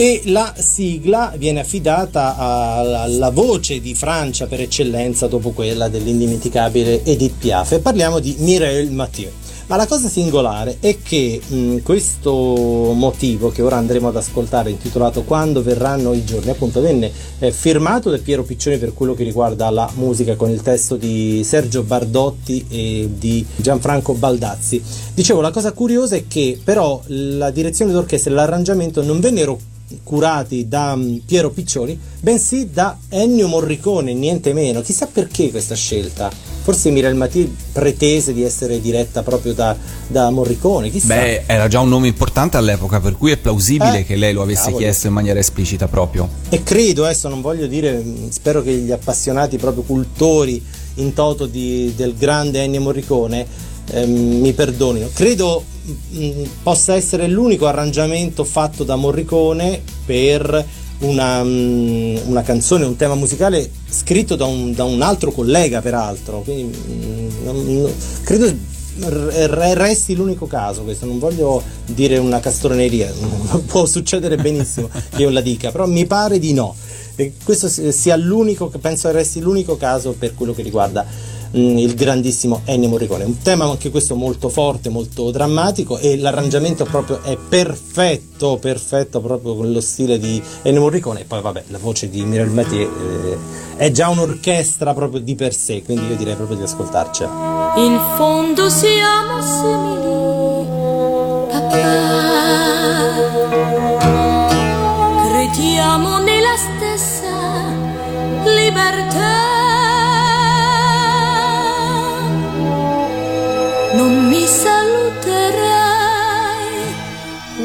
[0.04, 7.36] e la sigla viene affidata alla, voce di Francia per eccellenza dopo quella dell'indimenticabile Edith
[7.40, 9.32] Piaf e parliamo di Mireille Mathieu.
[9.68, 12.34] Ma la cosa singolare è che mh, questo
[12.94, 18.10] motivo che ora andremo ad ascoltare, intitolato Quando verranno i giorni, appunto venne eh, firmato
[18.10, 22.66] da Piero Piccioni per quello che riguarda la musica con il testo di Sergio Bardotti
[22.68, 24.84] e di Gianfranco Baldazzi.
[25.14, 29.72] Dicevo, la cosa curiosa è che però la direzione d'orchestra e l'arrangiamento non vennero
[30.04, 34.82] curati da mm, Piero Piccioni, bensì da Ennio Morricone, niente meno.
[34.82, 36.32] Chissà perché questa scelta.
[36.64, 39.76] Forse Mirel Mati pretese di essere diretta proprio da,
[40.08, 41.16] da Morricone, chissà.
[41.16, 44.42] Beh, era già un nome importante all'epoca, per cui è plausibile Eh, che lei lo
[44.44, 44.78] avesse cavolo.
[44.78, 46.28] chiesto in maniera esplicita proprio.
[46.50, 50.64] E credo, adesso non voglio dire, mh, spero che gli appassionati proprio cultori
[50.96, 53.46] in toto di- del grande Ennio Morricone
[53.92, 55.10] ehm, mi perdonino.
[55.14, 55.64] Credo
[56.62, 60.66] possa essere l'unico arrangiamento fatto da Morricone per
[61.00, 66.42] una, mh, una canzone, un tema musicale scritto da un, da un altro collega peraltro.
[66.42, 66.78] Quindi
[67.44, 67.92] non-
[68.24, 73.12] credo resti l'unico caso questo, non voglio dire una castroneria,
[73.66, 76.76] può succedere benissimo che io la dica, però mi pare di no.
[77.16, 81.06] E questo si- sia l'unico, penso resti l'unico caso per quello che riguarda
[81.54, 83.24] mh, il grandissimo Ennio Morricone.
[83.24, 89.56] Un tema anche questo molto forte, molto drammatico e l'arrangiamento proprio è perfetto, perfetto proprio
[89.56, 93.38] con lo stile di Ennio Morricone e poi vabbè la voce di Mirel Mathieu eh,
[93.78, 97.74] è già un'orchestra proprio di per sé, quindi io direi proprio di ascoltarcela.
[97.78, 100.68] In fondo siamo simili,
[101.50, 102.12] papà.
[105.28, 107.32] Crediamo nella stessa
[108.46, 109.43] libertà.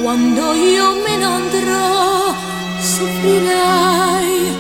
[0.08, 2.34] Quando io me ne andrò,
[2.80, 4.56] soffrirai,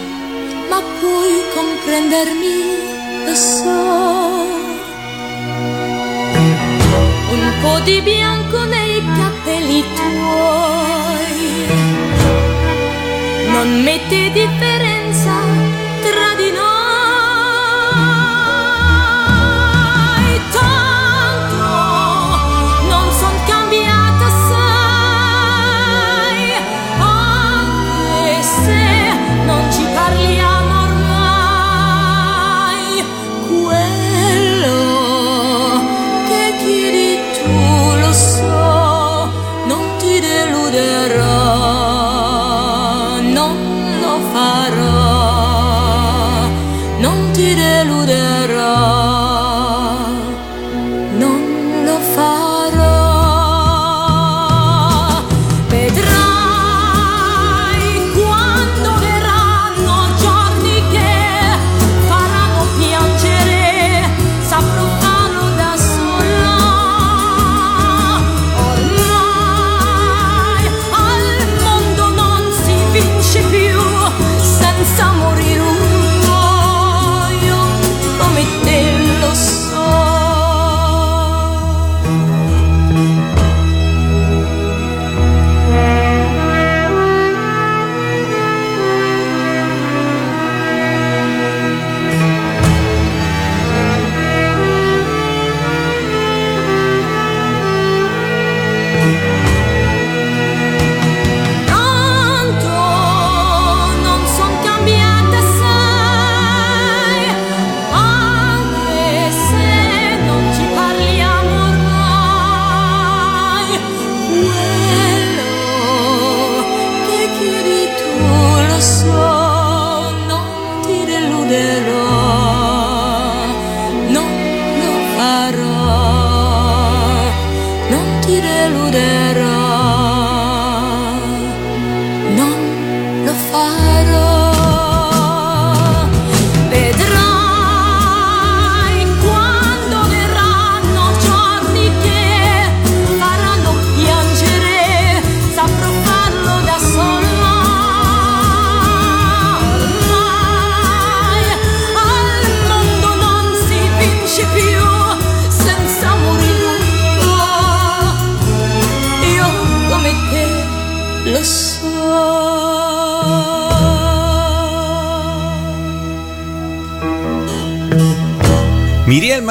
[0.68, 2.58] ma puoi comprendermi,
[3.24, 3.80] lo so.
[7.36, 11.38] Un po' di bianco nei capelli tuoi
[13.50, 14.87] non mette differenza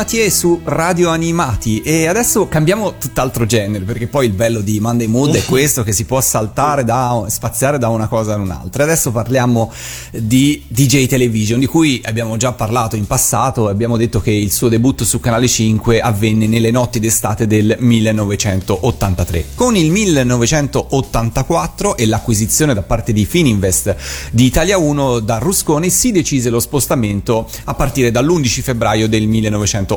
[0.07, 5.07] Mathieu su Radio Animati e adesso cambiamo tutt'altro genere perché poi il bello di Monday
[5.07, 8.83] Mood è questo che si può saltare da spaziare da una cosa ad un'altra.
[8.83, 9.69] Adesso parliamo
[10.11, 14.69] di DJ Television di cui abbiamo già parlato in passato, abbiamo detto che il suo
[14.69, 19.45] debutto su Canale 5 avvenne nelle notti d'estate del 1983.
[19.55, 23.93] Con il 1984 e l'acquisizione da parte di Fininvest
[24.31, 29.96] di Italia 1 da Rusconi si decise lo spostamento a partire dall'11 febbraio del 1984.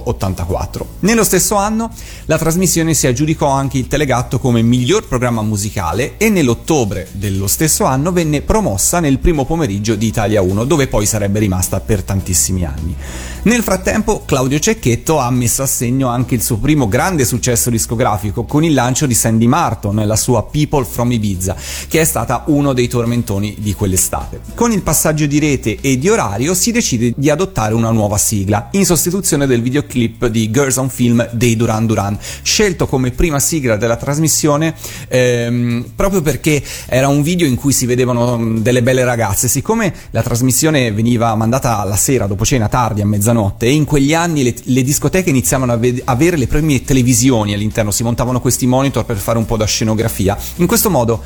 [1.00, 1.90] Nello stesso anno
[2.26, 7.84] la trasmissione si aggiudicò anche il Telegatto come miglior programma musicale e nell'ottobre dello stesso
[7.84, 12.64] anno venne promossa nel primo pomeriggio di Italia 1 dove poi sarebbe rimasta per tantissimi
[12.64, 12.94] anni.
[13.42, 18.44] Nel frattempo Claudio Cecchetto ha messo a segno anche il suo primo grande successo discografico
[18.44, 21.56] con il lancio di Sandy Martin, la sua People from Ibiza,
[21.88, 24.40] che è stata uno dei tormentoni di quell'estate.
[24.54, 28.68] Con il passaggio di rete e di orario si decide di adottare una nuova sigla,
[28.72, 33.76] in sostituzione del videoclip di Girls on Film dei Duran Duran, scelto come prima sigla
[33.76, 34.74] della trasmissione
[35.08, 39.48] ehm, proprio perché era un video in cui si vedevano mm, delle belle ragazze.
[39.48, 44.14] Siccome la trasmissione veniva mandata la sera dopo cena tardi a mezzanotte e in quegli
[44.14, 48.66] anni le, le discoteche iniziavano a ved- avere le prime televisioni all'interno, si montavano questi
[48.66, 50.36] monitor per fare un po' da scenografia.
[50.56, 51.22] In questo modo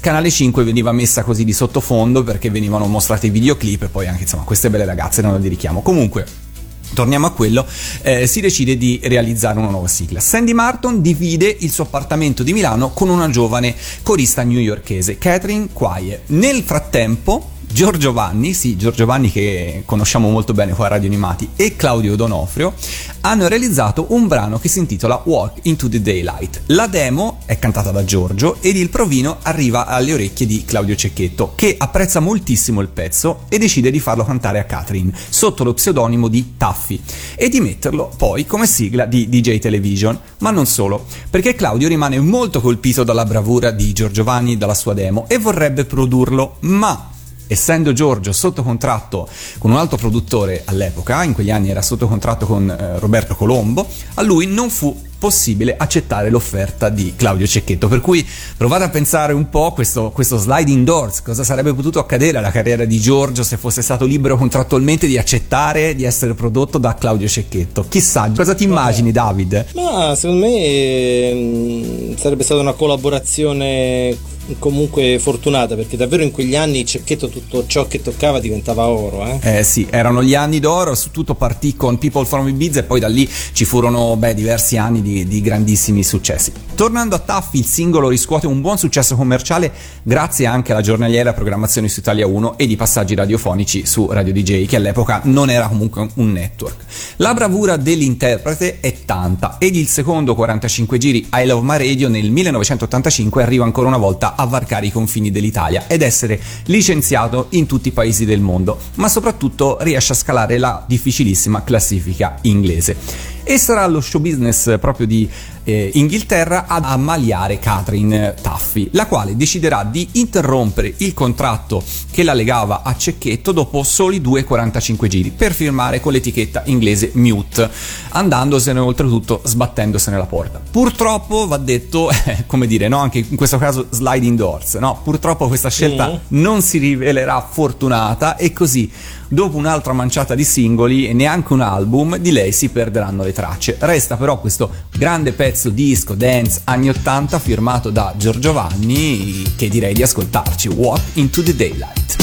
[0.00, 4.22] Canale 5 veniva messa così di sottofondo perché venivano mostrati i videoclip e poi anche
[4.22, 5.82] insomma queste belle ragazze erano di richiamo.
[5.82, 6.47] Comunque
[6.94, 7.66] Torniamo a quello,
[8.02, 10.20] eh, si decide di realizzare una nuova sigla.
[10.20, 16.22] Sandy Martin divide il suo appartamento di Milano con una giovane corista newyorkese, Catherine Quaye.
[16.26, 21.50] Nel frattempo, Giorgio Vanni, sì, Giorgio Vanni che conosciamo molto bene qua a Radio Animati,
[21.54, 22.74] e Claudio Donofrio
[23.20, 26.62] hanno realizzato un brano che si intitola Walk into the Daylight.
[26.66, 31.52] La demo è cantata da Giorgio ed il provino arriva alle orecchie di Claudio Cecchetto,
[31.54, 36.28] che apprezza moltissimo il pezzo e decide di farlo cantare a Catherine sotto lo pseudonimo
[36.28, 37.00] di Taffy
[37.36, 40.18] e di metterlo poi come sigla di DJ Television.
[40.38, 44.94] Ma non solo, perché Claudio rimane molto colpito dalla bravura di Giorgio Vanni dalla sua
[44.94, 47.10] demo e vorrebbe produrlo, ma
[47.48, 49.28] essendo Giorgio sotto contratto
[49.58, 53.86] con un altro produttore all'epoca, in quegli anni era sotto contratto con eh, Roberto Colombo,
[54.14, 57.88] a lui non fu possibile accettare l'offerta di Claudio Cecchetto.
[57.88, 58.26] Per cui
[58.56, 62.84] provate a pensare un po' questo, questo sliding doors, cosa sarebbe potuto accadere alla carriera
[62.84, 67.86] di Giorgio se fosse stato libero contrattualmente di accettare di essere prodotto da Claudio Cecchetto.
[67.88, 69.66] Chissà, cosa ti immagini David?
[69.74, 74.16] Ma secondo me mm, sarebbe stata una collaborazione
[74.58, 79.26] comunque fortunata perché davvero in quegli anni Cecchetto tutto ciò che toccava diventava oro.
[79.26, 79.58] Eh?
[79.58, 83.00] Eh sì, erano gli anni d'oro, su tutto partì con People from Ibiza e poi
[83.00, 86.52] da lì ci furono beh, diversi anni di, di grandissimi successi.
[86.74, 89.72] Tornando a Taffi, il singolo riscuote un buon successo commerciale
[90.02, 94.66] grazie anche alla giornaliera programmazione su Italia 1 e di passaggi radiofonici su Radio DJ,
[94.66, 96.76] che all'epoca non era comunque un network.
[97.16, 102.30] La bravura dell'interprete è tanta ed il secondo 45 giri I Love My Radio nel
[102.30, 107.88] 1985 arriva ancora una volta a varcare i confini dell'Italia ed essere licenziato in tutti
[107.88, 112.96] i paesi del mondo, ma soprattutto riesce a scalare la difficilissima classifica inglese.
[113.42, 115.28] E sarà lo show business proprio di
[115.68, 122.32] eh, Inghilterra ad ammaliare Catherine Taffy, la quale deciderà di interrompere il contratto che la
[122.32, 127.70] legava a Cecchetto dopo soli 2,45 giri per firmare con l'etichetta inglese Mute,
[128.10, 130.60] andandosene oltretutto sbattendosene la porta.
[130.70, 132.98] Purtroppo va detto, eh, come dire, no?
[132.98, 135.00] anche in questo caso sliding doors, no?
[135.02, 136.16] purtroppo questa scelta Mm.
[136.40, 138.90] non si rivelerà fortunata e così
[139.28, 143.76] dopo un'altra manciata di singoli e neanche un album di lei si perderanno le tracce.
[143.78, 149.94] Resta però questo grande pezzo disco dance anni 80 firmato da Giorgio Vanni che direi
[149.94, 152.16] di ascoltarci, Walk into the Daylight.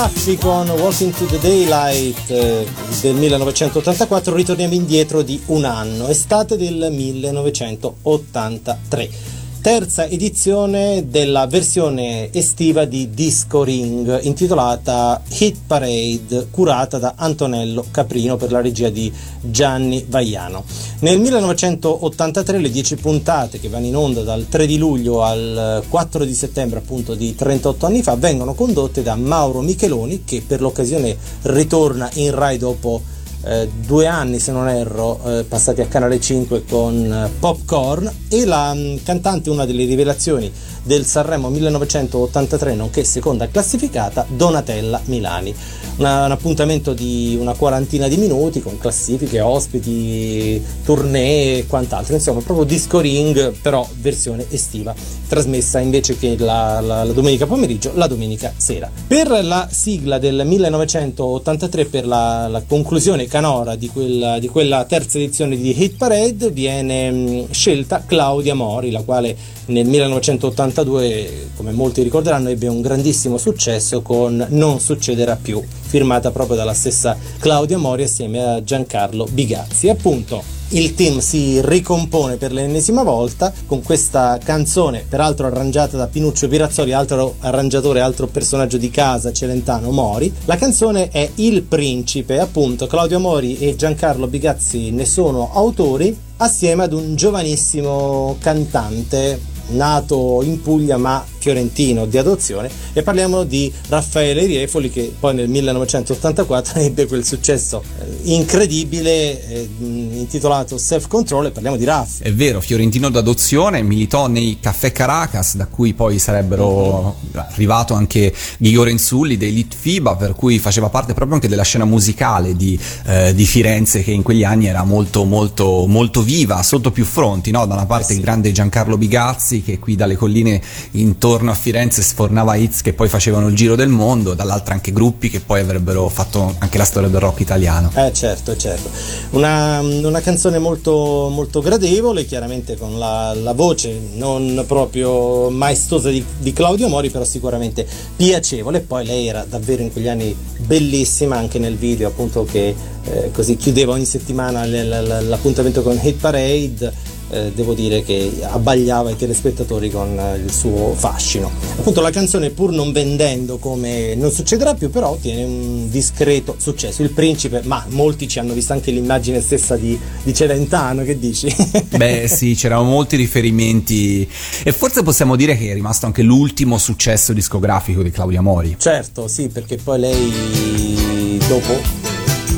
[0.00, 2.66] Taffy con Walking to the Daylight eh,
[3.02, 9.29] del 1984 ritorniamo indietro di un anno, estate del 1983.
[9.62, 18.38] Terza edizione della versione estiva di Disco Ring intitolata Hit Parade curata da Antonello Caprino
[18.38, 20.64] per la regia di Gianni Vaiano.
[21.00, 26.24] Nel 1983 le 10 puntate che vanno in onda dal 3 di luglio al 4
[26.24, 31.14] di settembre appunto di 38 anni fa vengono condotte da Mauro Micheloni che per l'occasione
[31.42, 36.64] ritorna in Rai dopo eh, due anni se non erro eh, passati a Canale 5
[36.64, 40.50] con eh, Popcorn e la mh, cantante una delle rivelazioni
[40.82, 45.54] del Sanremo 1983 nonché seconda classificata Donatella Milani.
[45.96, 52.14] Una- un appuntamento di una quarantina di minuti con classifiche, ospiti, tournée e quant'altro.
[52.14, 54.94] Insomma proprio disco ring però versione estiva
[55.28, 58.90] trasmessa invece che la, la- la domenica pomeriggio la domenica sera.
[59.06, 65.16] Per la sigla del 1983 per la, la conclusione canora di quella, di quella terza
[65.16, 72.02] edizione di Hit Parade viene mh, scelta Claudia Mori la quale nel 1982 come molti
[72.02, 78.02] ricorderanno ebbe un grandissimo successo con Non succederà più firmata proprio dalla stessa Claudia Mori
[78.02, 79.88] assieme a Giancarlo Bigazzi.
[79.88, 86.46] Appunto il team si ricompone per l'ennesima volta con questa canzone, peraltro arrangiata da Pinuccio
[86.46, 90.32] Pirazzoli, altro arrangiatore, altro personaggio di casa, Celentano Mori.
[90.44, 96.84] La canzone è Il Principe, appunto, Claudio Mori e Giancarlo Bigazzi ne sono autori, assieme
[96.84, 99.40] ad un giovanissimo cantante
[99.70, 105.48] nato in Puglia ma fiorentino di adozione e parliamo di Raffaele Riefoli che poi nel
[105.48, 112.32] 1984 ebbe quel successo eh, incredibile eh, intitolato Self Control e parliamo di Raff È
[112.32, 119.38] vero, fiorentino d'adozione, militò nei caffè Caracas, da cui poi sarebbero arrivato anche Ghigo Renzulli
[119.38, 124.02] dei Litfiba, per cui faceva parte proprio anche della scena musicale di, eh, di Firenze,
[124.02, 127.50] che in quegli anni era molto, molto, molto viva, sotto più fronti.
[127.50, 127.64] No?
[127.64, 130.60] Da una parte il grande Giancarlo Bigazzi, che qui dalle colline
[130.92, 135.30] intorno a Firenze sfornava hits che poi facevano il giro del mondo, dall'altra anche gruppi
[135.30, 137.92] che poi avrebbero fatto anche la storia del rock italiano.
[137.94, 138.90] Eh certo, certo.
[139.30, 146.24] Una, una canzone molto, molto gradevole, chiaramente con la, la voce non proprio maestosa di,
[146.38, 148.80] di Claudio Mori, però sicuramente piacevole.
[148.80, 152.74] Poi lei era davvero in quegli anni bellissima anche nel video, appunto che
[153.04, 157.18] eh, così chiudeva ogni settimana l'appuntamento con Hit Parade.
[157.30, 161.50] Eh, devo dire che abbagliava i telespettatori con eh, il suo fascino.
[161.78, 167.02] Appunto la canzone pur non vendendo come non succederà più, però ottiene un discreto successo.
[167.02, 171.54] Il principe, ma molti ci hanno visto anche l'immagine stessa di, di Celentano, che dici?
[171.96, 174.28] Beh sì, c'erano molti riferimenti
[174.62, 178.76] e forse possiamo dire che è rimasto anche l'ultimo successo discografico di Claudia Mori.
[178.78, 182.09] certo, sì, perché poi lei dopo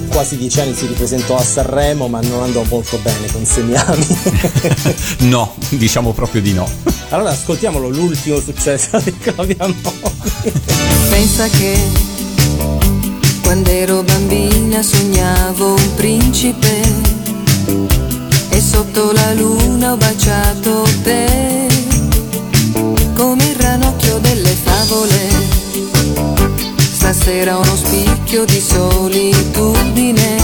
[0.09, 4.07] quasi dieci anni si ripresentò a Sanremo, ma non andò molto bene con Semiami.
[5.23, 6.69] No, diciamo proprio di no.
[7.11, 10.53] allora ascoltiamolo, l'ultimo successo di Claudia Mori.
[11.09, 11.79] Pensa che
[13.43, 16.81] quando ero bambina sognavo un principe
[18.49, 21.69] e sotto la luna ho baciato te
[23.15, 25.32] come il ranocchio delle favole.
[27.13, 30.37] Stasera uno spicchio di solitudine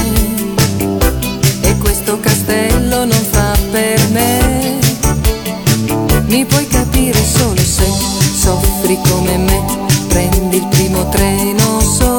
[1.63, 4.79] e questo castello non fa per me.
[6.27, 7.91] Mi puoi capire solo se
[8.35, 9.65] soffri come me,
[10.09, 12.18] prendi il primo treno solo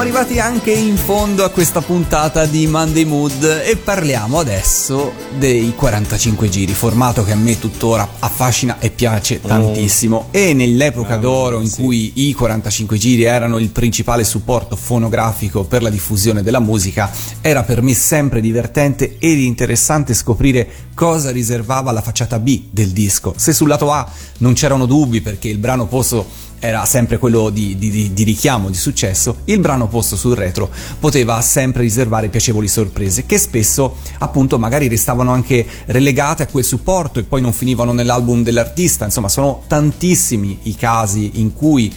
[0.00, 6.48] arrivati anche in fondo a questa puntata di Monday Mood e parliamo adesso dei 45
[6.48, 10.28] giri, formato che a me tuttora affascina e piace tantissimo.
[10.30, 15.90] E nell'epoca d'oro in cui i 45 giri erano il principale supporto fonografico per la
[15.90, 17.10] diffusione della musica,
[17.42, 23.34] era per me sempre divertente ed interessante scoprire cosa riservava la facciata B del disco.
[23.36, 24.08] Se sul lato A
[24.38, 28.76] non c'erano dubbi perché il brano posto era sempre quello di, di- di- richiamo, di
[28.76, 34.88] successo, il brano posto sul retro poteva sempre riservare piacevoli sorprese che spesso appunto magari
[34.88, 40.60] restavano anche relegate a quel supporto e poi non finivano nell'album dell'artista, insomma sono tantissimi
[40.62, 41.92] i casi in cui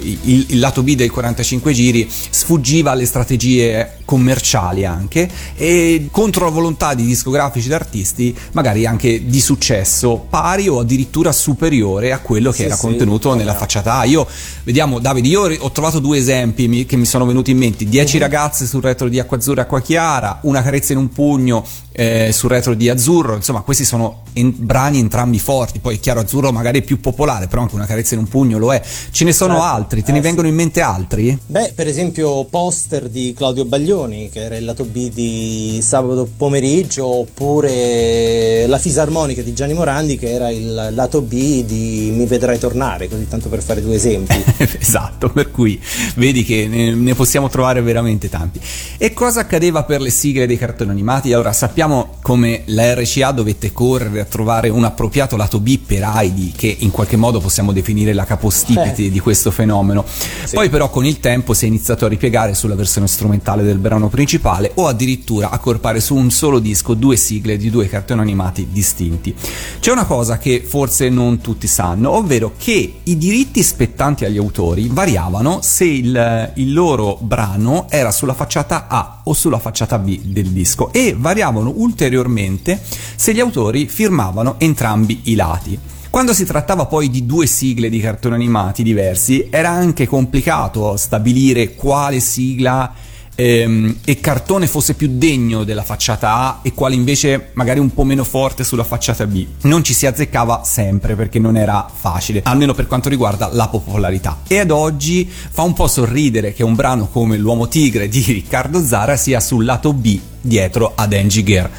[0.00, 6.50] il, il lato B del 45 giri sfuggiva alle strategie commerciali anche e contro la
[6.50, 12.50] volontà di discografici ed artisti magari anche di successo pari o addirittura superiore a quello
[12.50, 13.94] che Sì, era sì, contenuto nella facciata.
[13.98, 14.04] A.
[14.04, 14.26] Io,
[14.64, 18.18] vediamo Davide, io ho trovato due esempi mi- che mi sono venuti in mente, 10
[18.18, 22.30] ragazze sul retro di Acqua Azzurra e Acqua Chiara, Una carezza in un pugno eh,
[22.32, 26.50] sul retro di Azzurro, insomma questi sono en- brani entrambi forti, poi è chiaro Azzurro
[26.52, 28.82] magari è più popolare, però anche Una carezza in un pugno lo è.
[29.10, 29.68] Ce ne sono Certo.
[29.68, 30.26] altri, te ne Eh, sì.
[30.26, 31.38] vengono in mente altri?
[31.46, 37.06] Beh, per esempio Poster di Claudio Baglioni, che era il lato B di Sabato pomeriggio,
[37.06, 43.08] oppure La fisarmonica di Gianni Morandi, che era il lato B di Mi vedrai tornare,
[43.08, 44.34] così tanto per fare due esempi.
[44.78, 45.80] esatto, per cui
[46.16, 48.60] vedi che ne, ne possiamo trovare veramente tanti.
[48.98, 51.32] E cosa accadeva per le sigle dei cartoni animati?
[51.32, 51.80] Allora, sappiamo
[52.22, 56.90] come la RCA dovette correre a trovare un appropriato lato B per Heidi, che in
[56.90, 59.10] qualche modo possiamo definire la capostipite Eh.
[59.10, 60.04] di questo fenomeno.
[60.52, 64.08] Poi però con il tempo si è iniziato a ripiegare sulla versione strumentale del brano
[64.08, 68.68] principale o addirittura a corpare su un solo disco due sigle di due cartoni animati
[68.70, 69.34] distinti.
[69.80, 74.88] C'è una cosa che forse non tutti sanno, ovvero che i diritti spettanti agli autori
[74.90, 80.48] variavano se il, il loro brano era sulla facciata A o sulla facciata B del
[80.48, 82.80] disco e variavano ulteriormente
[83.16, 85.78] se gli autori firmavano entrambi i lati.
[86.10, 91.74] Quando si trattava poi di due sigle di cartoni animati diversi, era anche complicato stabilire
[91.74, 92.92] quale sigla
[93.34, 98.04] ehm, e cartone fosse più degno della facciata A e quale invece magari un po'
[98.04, 99.46] meno forte sulla facciata B.
[99.62, 104.40] Non ci si azzeccava sempre perché non era facile, almeno per quanto riguarda la popolarità.
[104.46, 108.84] E ad oggi fa un po' sorridere che un brano come L'uomo tigre di Riccardo
[108.84, 111.70] Zara sia sul lato B dietro ad Angie Gare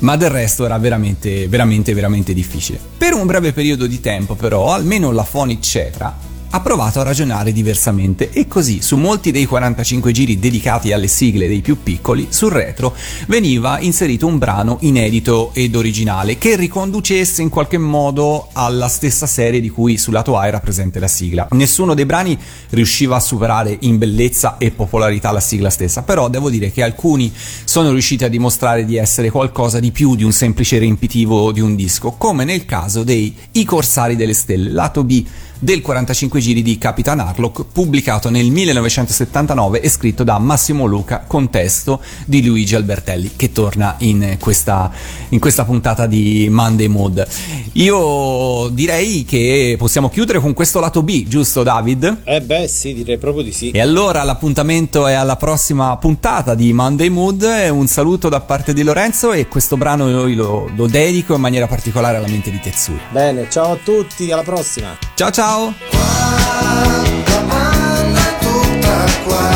[0.00, 2.78] ma del resto era veramente, veramente, veramente difficile.
[2.96, 6.16] Per un breve periodo di tempo, però, almeno la Phonic Cetra
[6.50, 11.46] ha provato a ragionare diversamente e così su molti dei 45 giri dedicati alle sigle
[11.46, 12.94] dei più piccoli, sul retro
[13.26, 19.60] veniva inserito un brano inedito ed originale che riconducesse in qualche modo alla stessa serie
[19.60, 21.48] di cui sul lato A era presente la sigla.
[21.50, 22.38] Nessuno dei brani
[22.70, 27.32] riusciva a superare in bellezza e popolarità la sigla stessa, però devo dire che alcuni
[27.64, 31.74] sono riusciti a dimostrare di essere qualcosa di più di un semplice riempitivo di un
[31.74, 35.24] disco, come nel caso dei I Corsari delle Stelle, lato B
[35.58, 41.50] del 45 giri di Capitan Harlock, pubblicato nel 1979 e scritto da Massimo Luca con
[41.50, 44.90] testo di Luigi Albertelli, che torna in questa,
[45.30, 47.26] in questa puntata di Monday Mood.
[47.72, 52.18] Io direi che possiamo chiudere con questo lato B, giusto David?
[52.24, 53.70] eh beh, sì, direi proprio di sì.
[53.70, 57.42] E allora l'appuntamento è alla prossima puntata di Monday Mood.
[57.70, 61.66] Un saluto da parte di Lorenzo e questo brano io lo, lo dedico in maniera
[61.66, 63.00] particolare alla mente di Tetsuya.
[63.10, 64.96] Bene, ciao a tutti, alla prossima.
[65.14, 65.47] Ciao ciao!
[65.48, 65.74] ciao.
[65.90, 69.46] Quanta banda tutta qua.